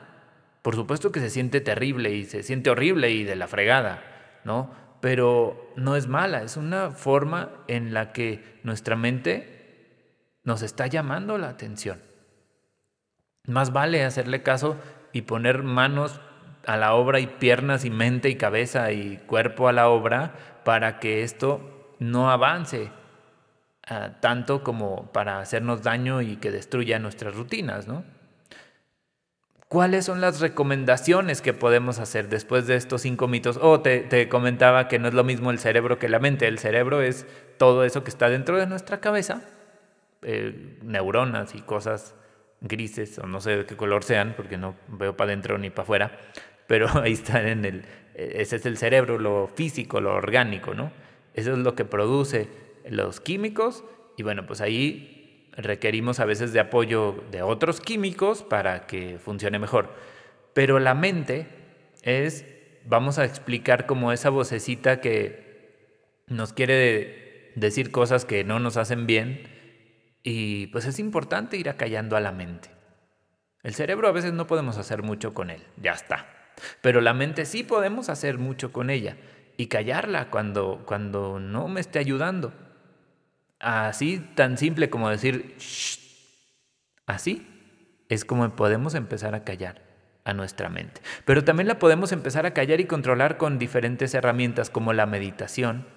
Por 0.62 0.76
supuesto 0.76 1.14
que 1.14 1.22
se 1.22 1.30
siente 1.30 1.62
terrible 1.62 2.12
y 2.12 2.26
se 2.26 2.44
siente 2.44 2.70
horrible 2.70 3.12
y 3.12 3.24
de 3.24 3.38
la 3.38 3.48
fregada, 3.48 4.04
¿no? 4.44 4.72
Pero 5.00 5.72
no 5.78 5.96
es 5.96 6.10
mala, 6.10 6.44
es 6.44 6.58
una 6.58 6.92
forma 6.92 7.50
en 7.70 7.94
la 7.94 8.12
que 8.12 8.60
nuestra 8.64 8.98
mente 8.98 10.34
nos 10.44 10.64
está 10.64 10.88
llamando 10.88 11.38
la 11.38 11.48
atención. 11.48 12.02
Más 13.48 13.72
vale 13.72 14.04
hacerle 14.04 14.44
caso 14.44 14.76
y 15.14 15.22
poner 15.22 15.64
manos 15.64 16.20
a 16.68 16.76
la 16.76 16.94
obra 16.94 17.22
y 17.22 17.28
piernas 17.28 17.86
y 17.86 17.90
mente 17.90 18.28
y 18.28 18.36
cabeza 18.36 18.92
y 18.92 19.16
cuerpo 19.28 19.70
a 19.70 19.72
la 19.72 19.88
obra 19.88 20.34
para 20.66 21.00
que 21.00 21.24
esto 21.24 21.96
no 22.00 22.30
avance, 22.30 22.92
Ah, 23.88 24.14
tanto 24.20 24.64
como 24.64 25.12
para 25.12 25.40
hacernos 25.40 25.84
daño 25.84 26.22
y 26.24 26.38
que 26.38 26.50
destruya 26.50 26.98
nuestras 26.98 27.36
rutinas, 27.36 27.88
¿no? 27.88 28.04
¿Cuáles 29.68 30.06
son 30.06 30.22
las 30.22 30.40
recomendaciones 30.40 31.42
que 31.42 31.54
podemos 31.54 32.00
hacer 32.00 32.28
después 32.28 32.66
de 32.66 32.78
estos 32.78 33.02
cinco 33.02 33.28
mitos? 33.28 33.60
Oh, 33.62 33.82
te, 33.82 34.28
comentaba 34.28 34.88
que 34.88 34.98
no 34.98 35.08
es 35.08 35.14
lo 35.14 35.24
mismo 35.24 35.52
el 35.52 35.60
cerebro 35.60 36.00
que 36.00 36.10
la 36.10 36.20
mente. 36.20 36.48
El 36.48 36.58
cerebro 36.58 37.02
es 37.02 37.28
todo 37.58 37.84
eso 37.84 38.04
que 38.04 38.10
está 38.10 38.30
dentro 38.30 38.58
de 38.58 38.66
nuestra 38.66 39.02
cabeza, 39.02 39.44
eh, 40.24 40.80
neuronas 40.82 41.54
y 41.54 41.62
cosas 41.62 42.16
grises, 42.62 43.20
o 43.20 43.28
no 43.28 43.40
sé 43.40 43.58
de 43.58 43.66
qué 43.66 43.78
color 43.78 44.04
sean, 44.04 44.34
porque 44.36 44.58
no 44.58 44.76
veo 44.88 45.16
para 45.16 45.30
adentro 45.30 45.60
ni 45.60 45.70
para 45.70 45.84
afuera, 45.84 46.20
pero 46.66 46.88
ahí 47.04 47.14
están 47.14 47.48
en 47.48 47.66
el... 47.66 47.86
Ese 48.16 48.56
es 48.56 48.66
el 48.66 48.78
cerebro, 48.78 49.20
lo 49.20 49.48
físico, 49.48 50.02
lo 50.02 50.16
orgánico, 50.16 50.74
¿no? 50.74 50.92
Eso 51.34 51.52
es 51.52 51.58
lo 51.60 51.76
que 51.76 51.86
produce 51.86 52.65
los 52.90 53.20
químicos 53.20 53.84
y 54.18 54.24
bueno, 54.24 54.46
pues 54.46 54.62
ahí 54.62 55.50
requerimos 55.58 56.20
a 56.20 56.26
veces 56.26 56.54
de 56.54 56.60
apoyo 56.60 57.24
de 57.32 57.42
otros 57.42 57.82
químicos 57.82 58.44
para 58.44 58.88
que 58.88 59.20
funcione 59.20 59.60
mejor. 59.60 59.94
Pero 60.54 60.80
la 60.80 60.94
mente 60.94 61.48
es, 62.02 62.46
vamos 62.86 63.18
a 63.18 63.26
explicar 63.26 63.86
como 63.86 64.12
esa 64.12 64.30
vocecita 64.30 65.02
que 65.02 66.24
nos 66.28 66.54
quiere 66.54 67.52
decir 67.56 67.92
cosas 67.92 68.26
que 68.26 68.44
no 68.44 68.60
nos 68.60 68.78
hacen 68.78 69.08
bien 69.08 69.48
y 70.24 70.68
pues 70.68 70.86
es 70.86 71.00
importante 71.00 71.58
ir 71.58 71.70
acallando 71.70 72.16
a 72.18 72.20
la 72.20 72.32
mente. 72.32 72.70
El 73.64 73.74
cerebro 73.74 74.08
a 74.08 74.12
veces 74.12 74.34
no 74.34 74.48
podemos 74.48 74.78
hacer 74.78 75.02
mucho 75.04 75.34
con 75.34 75.50
él, 75.50 75.64
ya 75.78 75.92
está. 75.92 76.28
Pero 76.82 77.02
la 77.02 77.14
mente 77.14 77.46
sí 77.46 77.64
podemos 77.64 78.10
hacer 78.10 78.38
mucho 78.38 78.72
con 78.72 78.90
ella 78.90 79.18
y 79.58 79.68
callarla 79.68 80.30
cuando, 80.30 80.84
cuando 80.86 81.40
no 81.40 81.68
me 81.68 81.82
esté 81.82 82.00
ayudando. 82.00 82.54
Así 83.60 84.20
tan 84.36 84.58
simple 84.58 84.90
como 84.90 85.10
decir, 85.10 85.56
así 87.06 87.48
es 88.10 88.26
como 88.26 88.56
podemos 88.56 88.96
empezar 88.96 89.36
a 89.36 89.44
callar 89.44 89.82
a 90.24 90.34
nuestra 90.34 90.70
mente. 90.70 91.02
Pero 91.24 91.44
también 91.44 91.68
la 91.68 91.80
podemos 91.80 92.12
empezar 92.12 92.46
a 92.46 92.54
callar 92.54 92.80
y 92.82 92.86
controlar 92.86 93.38
con 93.38 93.60
diferentes 93.60 94.14
herramientas 94.14 94.70
como 94.70 94.94
la 94.94 95.06
meditación. 95.06 95.88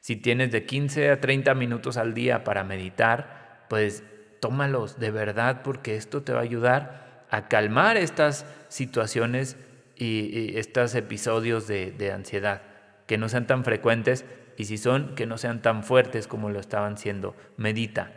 Si 0.00 0.16
tienes 0.16 0.50
de 0.50 0.64
15 0.64 1.10
a 1.10 1.20
30 1.20 1.54
minutos 1.54 1.96
al 1.96 2.14
día 2.14 2.44
para 2.44 2.64
meditar, 2.64 3.66
pues 3.68 4.02
tómalos 4.40 4.98
de 4.98 5.10
verdad 5.10 5.62
porque 5.62 5.96
esto 5.96 6.22
te 6.22 6.32
va 6.32 6.38
a 6.38 6.42
ayudar 6.44 7.26
a 7.30 7.48
calmar 7.48 7.96
estas 7.96 8.46
situaciones 8.68 9.56
y, 9.96 10.58
estos 10.58 10.94
episodios 10.94 11.66
de, 11.66 11.92
de 11.92 12.12
ansiedad, 12.12 12.62
que 13.06 13.18
no 13.18 13.28
sean 13.28 13.46
tan 13.46 13.64
frecuentes 13.64 14.24
y 14.56 14.64
si 14.64 14.78
son, 14.78 15.14
que 15.14 15.26
no 15.26 15.38
sean 15.38 15.62
tan 15.62 15.84
fuertes 15.84 16.26
como 16.26 16.50
lo 16.50 16.60
estaban 16.60 16.98
siendo. 16.98 17.34
Medita 17.56 18.12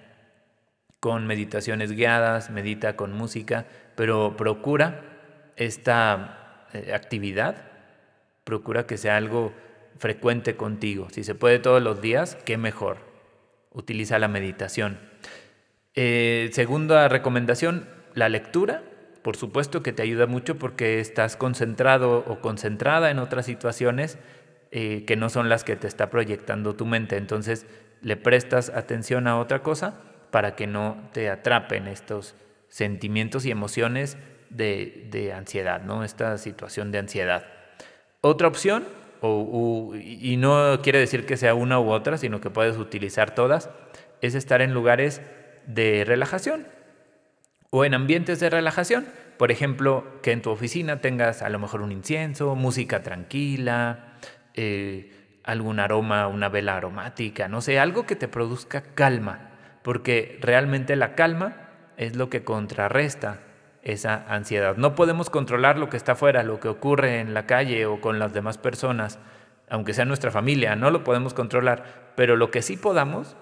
con 0.99 1.27
meditaciones 1.27 1.91
guiadas, 1.91 2.49
medita 2.49 2.95
con 2.95 3.11
música, 3.11 3.65
pero 3.95 4.37
procura 4.37 5.01
esta 5.57 6.67
eh, 6.73 6.93
actividad, 6.93 7.57
procura 8.45 8.87
que 8.87 8.97
sea 8.97 9.17
algo 9.17 9.53
frecuente 9.97 10.55
contigo. 10.55 11.09
Si 11.11 11.25
se 11.25 11.35
puede 11.35 11.59
todos 11.59 11.83
los 11.83 12.01
días, 12.01 12.37
qué 12.45 12.57
mejor. 12.57 12.99
Utiliza 13.71 14.17
la 14.17 14.29
meditación. 14.29 14.97
Eh, 15.95 16.49
segunda 16.53 17.09
recomendación, 17.09 17.89
la 18.13 18.29
lectura. 18.29 18.83
Por 19.21 19.35
supuesto 19.35 19.83
que 19.83 19.93
te 19.93 20.03
ayuda 20.03 20.25
mucho 20.25 20.57
porque 20.57 20.99
estás 20.99 21.35
concentrado 21.35 22.23
o 22.27 22.39
concentrada 22.39 23.11
en 23.11 23.19
otras 23.19 23.45
situaciones 23.45 24.17
eh, 24.75 25.05
que 25.05 25.15
no 25.15 25.29
son 25.29 25.49
las 25.49 25.63
que 25.63 25.75
te 25.75 25.85
está 25.85 26.09
proyectando 26.09 26.75
tu 26.75 26.87
mente. 26.87 27.15
Entonces 27.17 27.67
le 28.01 28.17
prestas 28.17 28.69
atención 28.69 29.27
a 29.27 29.37
otra 29.37 29.61
cosa 29.61 29.99
para 30.31 30.55
que 30.55 30.65
no 30.65 30.97
te 31.13 31.29
atrapen 31.29 31.87
estos 31.87 32.33
sentimientos 32.69 33.45
y 33.45 33.51
emociones 33.51 34.17
de, 34.49 35.31
ansiedad, 35.37 35.83
¿no? 35.83 36.03
Esta 36.03 36.39
situación 36.39 36.91
de 36.91 36.97
ansiedad. 36.97 37.45
Otra 38.21 38.47
opción, 38.47 38.83
y 40.01 40.37
no 40.37 40.81
quiere 40.81 40.97
decir 40.97 41.27
que 41.27 41.37
sea 41.37 41.53
una 41.53 41.79
u 41.79 41.91
otra, 41.91 42.17
sino 42.17 42.41
que 42.41 42.49
puedes 42.49 42.77
utilizar 42.77 43.35
todas, 43.35 43.69
es 44.21 44.33
estar 44.33 44.63
en 44.63 44.73
lugares 44.73 45.21
de 45.67 46.03
relajación 46.03 46.65
o 47.69 47.85
en 47.85 47.93
ambientes 47.93 48.39
de 48.39 48.49
relajación. 48.49 49.05
Por 49.37 49.51
ejemplo, 49.51 50.19
que 50.23 50.31
en 50.31 50.41
tu 50.41 50.49
oficina 50.49 50.99
tengas 50.99 51.43
a 51.43 51.49
lo 51.49 51.59
mejor 51.59 51.81
un 51.83 51.91
incienso, 51.91 52.55
música 52.55 53.03
tranquila, 53.03 54.12
eh, 54.55 55.11
algún 55.43 55.79
aroma, 55.79 56.27
una 56.27 56.49
vela 56.49 56.75
aromática, 56.77 57.47
no 57.47 57.61
sé, 57.61 57.79
algo 57.79 58.05
que 58.05 58.15
te 58.15 58.27
produzca 58.27 58.81
calma, 58.81 59.49
porque 59.81 60.37
realmente 60.41 60.95
la 60.95 61.15
calma 61.15 61.69
es 61.97 62.15
lo 62.15 62.29
que 62.29 62.43
contrarresta 62.43 63.41
esa 63.81 64.25
ansiedad. 64.33 64.77
No 64.77 64.95
podemos 64.95 65.29
controlar 65.29 65.77
lo 65.77 65.89
que 65.89 65.97
está 65.97 66.13
afuera, 66.13 66.43
lo 66.43 66.59
que 66.59 66.69
ocurre 66.69 67.19
en 67.19 67.33
la 67.33 67.45
calle 67.45 67.85
o 67.85 67.99
con 67.99 68.19
las 68.19 68.33
demás 68.33 68.57
personas, 68.57 69.19
aunque 69.69 69.93
sea 69.93 70.05
nuestra 70.05 70.31
familia, 70.31 70.75
no 70.75 70.91
lo 70.91 71.03
podemos 71.03 71.33
controlar, 71.33 72.13
pero 72.15 72.35
lo 72.35 72.49
que 72.49 72.61
sí 72.61 72.77
podamos, 72.77 73.35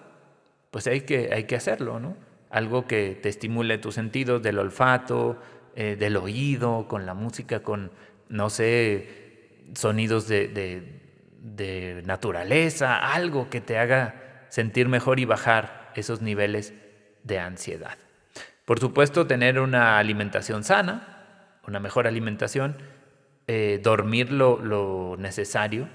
pues 0.72 0.88
hay 0.88 1.02
que, 1.02 1.32
hay 1.34 1.44
que 1.44 1.56
hacerlo, 1.56 2.00
¿no? 2.00 2.18
Algo 2.50 2.88
que 2.88 3.18
te 3.22 3.30
estimule 3.30 3.78
tus 3.78 3.96
sentidos 3.96 4.42
del 4.42 4.60
olfato, 4.60 5.40
eh, 5.76 5.96
del 5.98 6.18
oído, 6.18 6.88
con 6.88 7.06
la 7.06 7.14
música, 7.14 7.62
con, 7.62 7.92
no 8.28 8.50
sé, 8.50 9.62
sonidos 9.76 10.28
de, 10.28 10.48
de 10.48 11.01
naturaleza, 11.42 13.14
algo 13.14 13.50
que 13.50 13.62
te 13.62 13.78
haga 13.78 14.46
sentir 14.50 14.88
mejor 14.88 15.20
y 15.20 15.26
bajar 15.26 15.92
esos 15.96 16.22
niveles 16.22 16.74
de 17.24 17.40
ansiedad. 17.40 17.98
Por 18.66 18.80
supuesto, 18.80 19.28
tener 19.28 19.60
una 19.60 19.98
alimentación 19.98 20.64
sana, 20.64 21.60
una 21.68 21.80
mejor 21.80 22.08
alimentación, 22.08 22.78
eh, 23.48 23.80
dormir 23.84 24.32
lo, 24.32 25.16
necesario, 25.18 25.90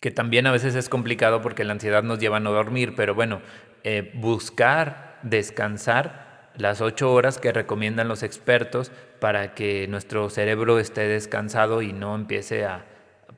que 0.00 0.10
también 0.10 0.46
a 0.46 0.52
veces 0.52 0.74
es 0.74 0.88
complicado 0.88 1.42
porque 1.42 1.64
la 1.64 1.72
ansiedad 1.72 2.02
nos 2.02 2.18
lleva 2.18 2.38
a 2.38 2.40
no 2.40 2.52
dormir, 2.52 2.94
pero 2.96 3.14
bueno, 3.14 3.40
eh, 3.84 4.10
buscar 4.14 5.18
descansar 5.22 6.50
las 6.56 6.80
ocho 6.80 7.12
horas 7.12 7.38
que 7.38 7.52
recomiendan 7.52 8.08
los 8.08 8.22
expertos 8.22 8.90
para 9.20 9.54
que 9.54 9.86
nuestro 9.88 10.28
cerebro 10.30 10.78
esté 10.78 11.06
descansado 11.06 11.82
y 11.82 11.92
no 11.92 12.14
empiece 12.14 12.64
a, 12.64 12.84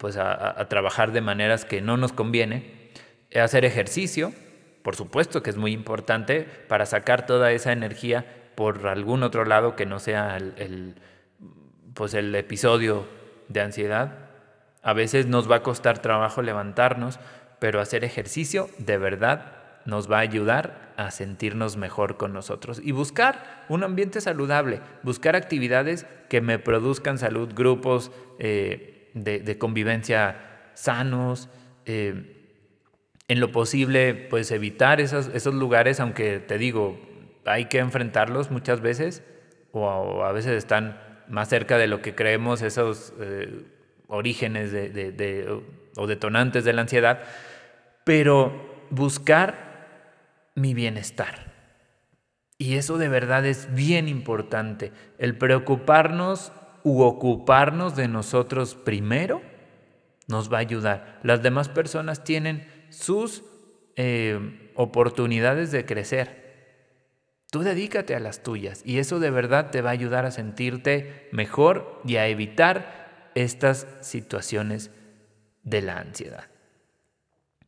pues 0.04 0.18
a, 0.18 0.68
trabajar 0.68 1.12
de 1.12 1.22
maneras 1.22 1.64
que 1.64 1.80
no 1.80 1.96
nos 1.96 2.12
conviene. 2.12 2.90
Hacer 3.34 3.64
ejercicio, 3.64 4.34
por 4.82 4.96
supuesto 4.96 5.42
que 5.42 5.48
es 5.48 5.56
muy 5.56 5.72
importante 5.72 6.42
para 6.42 6.84
sacar 6.84 7.24
toda 7.24 7.52
esa 7.52 7.72
energía 7.72 8.26
por 8.54 8.86
algún 8.86 9.22
otro 9.22 9.46
lado 9.46 9.76
que 9.76 9.86
no 9.86 9.98
sea 10.00 10.36
el, 10.36 10.96
pues 11.94 12.12
el 12.12 12.34
episodio 12.34 13.06
de 13.48 13.62
ansiedad. 13.62 14.28
A 14.82 14.92
veces 14.92 15.24
nos 15.24 15.50
va 15.50 15.56
a 15.56 15.62
costar 15.62 16.00
trabajo 16.00 16.42
levantarnos, 16.42 17.18
pero 17.58 17.80
hacer 17.80 18.04
ejercicio 18.04 18.68
de 18.76 18.98
verdad 18.98 19.52
nos 19.86 20.12
va 20.12 20.18
a 20.18 20.20
ayudar 20.20 20.92
a 20.98 21.12
sentirnos 21.12 21.78
mejor 21.78 22.18
con 22.18 22.34
nosotros 22.34 22.78
y 22.84 22.92
buscar 22.92 23.64
un 23.70 23.82
ambiente 23.84 24.20
saludable, 24.20 24.82
buscar 25.02 25.34
actividades 25.34 26.04
que 26.28 26.42
me 26.42 26.58
produzcan 26.58 27.16
salud, 27.16 27.54
grupos 27.54 28.12
eh, 28.38 28.93
de, 29.14 29.58
convivencia 29.58 30.36
sanos. 30.74 31.48
Eh, 31.86 32.34
en 33.26 33.40
lo 33.40 33.52
posible, 33.52 34.14
pues 34.14 34.50
evitar 34.50 35.00
esos, 35.00 35.46
lugares, 35.46 35.98
aunque 36.00 36.40
te 36.40 36.58
digo, 36.58 37.00
hay 37.46 37.66
que 37.66 37.78
enfrentarlos 37.78 38.50
muchas 38.50 38.80
veces, 38.80 39.22
o 39.72 40.22
a, 40.24 40.32
veces 40.32 40.52
están 40.52 41.00
más 41.28 41.48
cerca 41.48 41.78
de 41.78 41.86
lo 41.86 42.02
que 42.02 42.14
creemos 42.14 42.60
esos 42.60 43.14
eh, 43.20 43.64
orígenes 44.08 44.72
de, 44.72 45.62
o 45.96 46.06
detonantes 46.06 46.64
de 46.64 46.72
la 46.74 46.82
ansiedad, 46.82 47.22
pero 48.04 48.86
buscar 48.90 50.50
mi 50.54 50.74
bienestar. 50.74 51.52
Y 52.58 52.76
eso 52.76 52.98
de 52.98 53.08
verdad 53.08 53.44
es 53.46 53.74
bien 53.74 54.06
importante, 54.08 54.92
el 55.18 55.36
preocuparnos 55.36 56.52
u 56.84 57.02
ocuparnos 57.02 57.96
de 57.96 58.06
nosotros 58.06 58.76
primero 58.76 59.42
nos 60.28 60.52
va 60.52 60.58
a 60.58 60.60
ayudar. 60.60 61.18
Las 61.22 61.42
demás 61.42 61.68
personas 61.68 62.22
tienen 62.22 62.68
sus 62.90 63.42
eh, 63.96 64.70
oportunidades 64.76 65.72
de 65.72 65.84
crecer. 65.84 66.44
Tú 67.50 67.62
dedícate 67.62 68.14
a 68.14 68.20
las 68.20 68.42
tuyas 68.42 68.82
y 68.84 68.98
eso 68.98 69.18
de 69.18 69.30
verdad 69.30 69.70
te 69.70 69.80
va 69.80 69.90
a 69.90 69.92
ayudar 69.92 70.26
a 70.26 70.30
sentirte 70.30 71.28
mejor 71.32 72.00
y 72.04 72.16
a 72.16 72.28
evitar 72.28 73.30
estas 73.34 73.86
situaciones 74.00 74.90
de 75.62 75.82
la 75.82 75.98
ansiedad. 75.98 76.44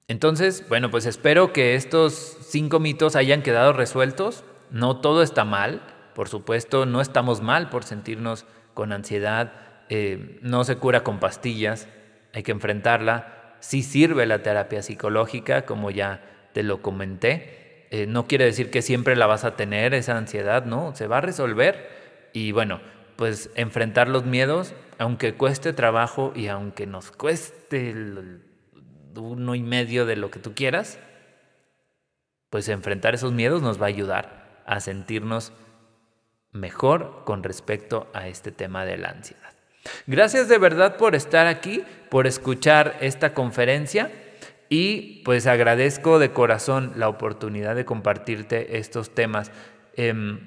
Entonces, 0.09 0.69
bueno, 0.69 0.91
pues 0.91 1.07
espero 1.07 1.53
que 1.53 1.75
estos 1.75 2.37
cinco 2.43 2.81
mitos 2.81 3.17
hayan 3.17 3.43
quedado 3.43 3.73
resueltos. 3.73 4.45
No 4.71 5.01
todo 5.01 5.23
está 5.23 5.45
mal, 5.45 5.83
por 6.15 6.29
supuesto, 6.29 6.87
no 6.87 7.01
estamos 7.01 7.41
mal 7.41 7.71
por 7.71 7.85
sentirnos 7.85 8.45
con 8.77 8.93
ansiedad, 8.93 9.55
eh, 9.89 10.39
no 10.43 10.63
se 10.63 10.77
cura 10.77 11.03
con 11.03 11.19
pastillas, 11.19 11.89
hay 12.35 12.43
que 12.43 12.53
enfrentarla, 12.53 13.57
sí 13.61 13.83
sirve 13.83 14.27
la 14.27 14.43
terapia 14.43 14.83
psicológica, 14.83 15.65
como 15.65 15.91
ya 15.91 16.21
te 16.53 16.63
lo 16.63 16.83
comenté. 16.83 17.87
Eh, 17.91 18.07
no 18.07 18.27
quiere 18.27 18.45
decir 18.45 18.71
que 18.71 18.83
siempre 18.83 19.17
la 19.17 19.27
vas 19.27 19.45
a 19.45 19.57
tener, 19.57 19.95
esa 19.95 20.19
ansiedad, 20.19 20.67
¿no? 20.67 20.95
Se 20.95 21.07
va 21.07 21.19
a 21.19 21.21
resolver 21.23 22.29
y 22.35 22.53
bueno, 22.53 22.83
pues 23.17 23.51
enfrentar 23.55 24.09
los 24.09 24.27
miedos, 24.27 24.75
aunque 24.99 25.33
cueste 25.33 25.73
trabajo 25.73 26.35
y 26.37 26.49
aunque 26.49 26.87
nos 26.87 27.11
cueste 27.11 27.95
uno 29.17 29.55
y 29.55 29.63
medio 29.63 30.05
de 30.05 30.17
lo 30.17 30.31
que 30.31 30.39
tú 30.39 30.55
quieras, 30.55 30.99
pues 32.51 32.69
enfrentar 32.69 33.15
esos 33.15 33.33
miedos 33.33 33.63
nos 33.63 33.81
va 33.81 33.87
a 33.87 33.89
ayudar 33.89 34.63
a 34.67 34.81
sentirnos 34.81 35.55
mejor 36.61 37.23
con 37.25 37.43
respecto 37.43 38.09
a 38.13 38.29
este 38.29 38.51
tema 38.51 38.85
de 38.85 38.99
la 38.99 39.11
ansiedad. 39.11 39.53
Gracias 40.07 40.49
de 40.49 40.59
verdad 40.59 40.97
por 40.97 41.15
estar 41.15 41.47
aquí, 41.47 41.83
por 42.11 42.27
escuchar 42.27 42.97
esta 43.01 43.35
conferencia 43.35 44.11
y 44.69 45.23
pues 45.25 45.47
agradezco 45.47 46.19
de 46.19 46.33
corazón 46.33 46.93
la 46.97 47.09
oportunidad 47.09 47.77
de 47.77 47.85
compartirte 47.85 48.79
estos 48.79 49.15
temas. 49.15 49.53
Em, 49.95 50.41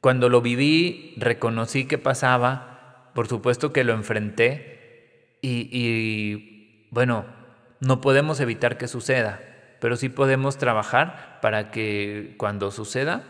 cuando 0.00 0.28
lo 0.28 0.40
viví, 0.40 1.14
reconocí 1.18 1.86
que 1.86 1.98
pasaba, 1.98 3.10
por 3.14 3.28
supuesto 3.28 3.72
que 3.72 3.84
lo 3.84 3.92
enfrenté 3.92 5.38
y, 5.42 5.68
y 5.70 6.88
bueno, 6.90 7.26
no 7.80 8.00
podemos 8.00 8.40
evitar 8.40 8.78
que 8.78 8.88
suceda, 8.88 9.40
pero 9.80 9.96
sí 9.96 10.08
podemos 10.08 10.56
trabajar 10.56 11.38
para 11.42 11.70
que 11.70 12.34
cuando 12.38 12.70
suceda 12.70 13.24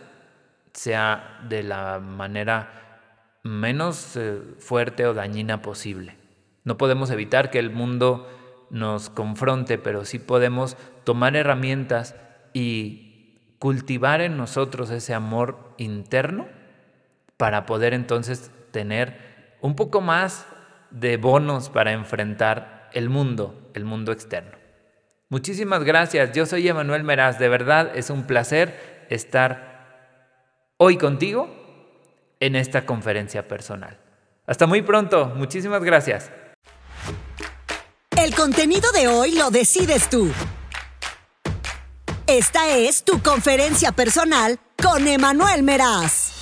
sea 0.75 1.41
de 1.49 1.63
la 1.63 2.01
manera 2.01 2.85
menos 3.43 4.17
eh, 4.17 4.41
fuerte 4.59 5.07
o 5.07 5.15
dañina 5.15 5.63
posible. 5.63 6.17
No 6.65 6.77
podemos 6.77 7.11
evitar 7.11 7.51
que 7.51 7.59
el 7.59 7.71
mundo 7.71 8.29
nos 8.71 9.11
confronte, 9.11 9.79
pero 9.79 10.05
sí 10.05 10.19
podemos 10.19 10.77
tomar 11.05 11.37
herramientas 11.37 12.17
y 12.53 13.57
cultivar 13.59 14.21
en 14.21 14.37
nosotros 14.37 14.91
ese 14.91 15.15
amor 15.15 15.75
interno 15.79 16.49
para 17.37 17.67
poder 17.67 17.95
entonces 17.95 18.51
tener 18.71 19.57
un 19.61 19.77
poco 19.77 20.01
más 20.01 20.47
de 20.91 21.17
bonos 21.17 21.71
para 21.71 21.93
enfrentar 21.93 22.91
el 22.93 23.11
mundo, 23.11 23.71
el 23.75 23.85
mundo 23.85 24.13
externo. 24.13 24.57
Muchísimas 25.29 25.85
gracias, 25.85 26.33
yo 26.33 26.47
soy 26.47 26.69
Emanuel 26.69 27.05
Meraz, 27.05 27.39
de 27.39 27.49
verdad 27.49 27.91
es 27.95 28.11
un 28.11 28.25
placer 28.25 29.07
estar 29.11 29.74
hoy 30.77 30.99
contigo 30.99 31.49
en 32.41 32.57
esta 32.57 32.85
conferencia 32.85 33.47
personal. 33.47 33.99
Hasta 34.47 34.67
muy 34.67 34.83
pronto, 34.83 35.27
muchísimas 35.37 35.83
gracias. 35.83 36.31
El 38.17 38.35
contenido 38.35 38.91
de 38.93 39.09
hoy 39.09 39.35
lo 39.35 39.51
decides 39.51 40.09
tú. 40.09 40.31
Esta 42.27 42.77
es 42.77 43.05
tu 43.05 43.23
conferencia 43.23 43.93
personal 43.93 44.59
con 44.83 45.07
Emanuel 45.07 45.63
Meraz. 45.63 46.34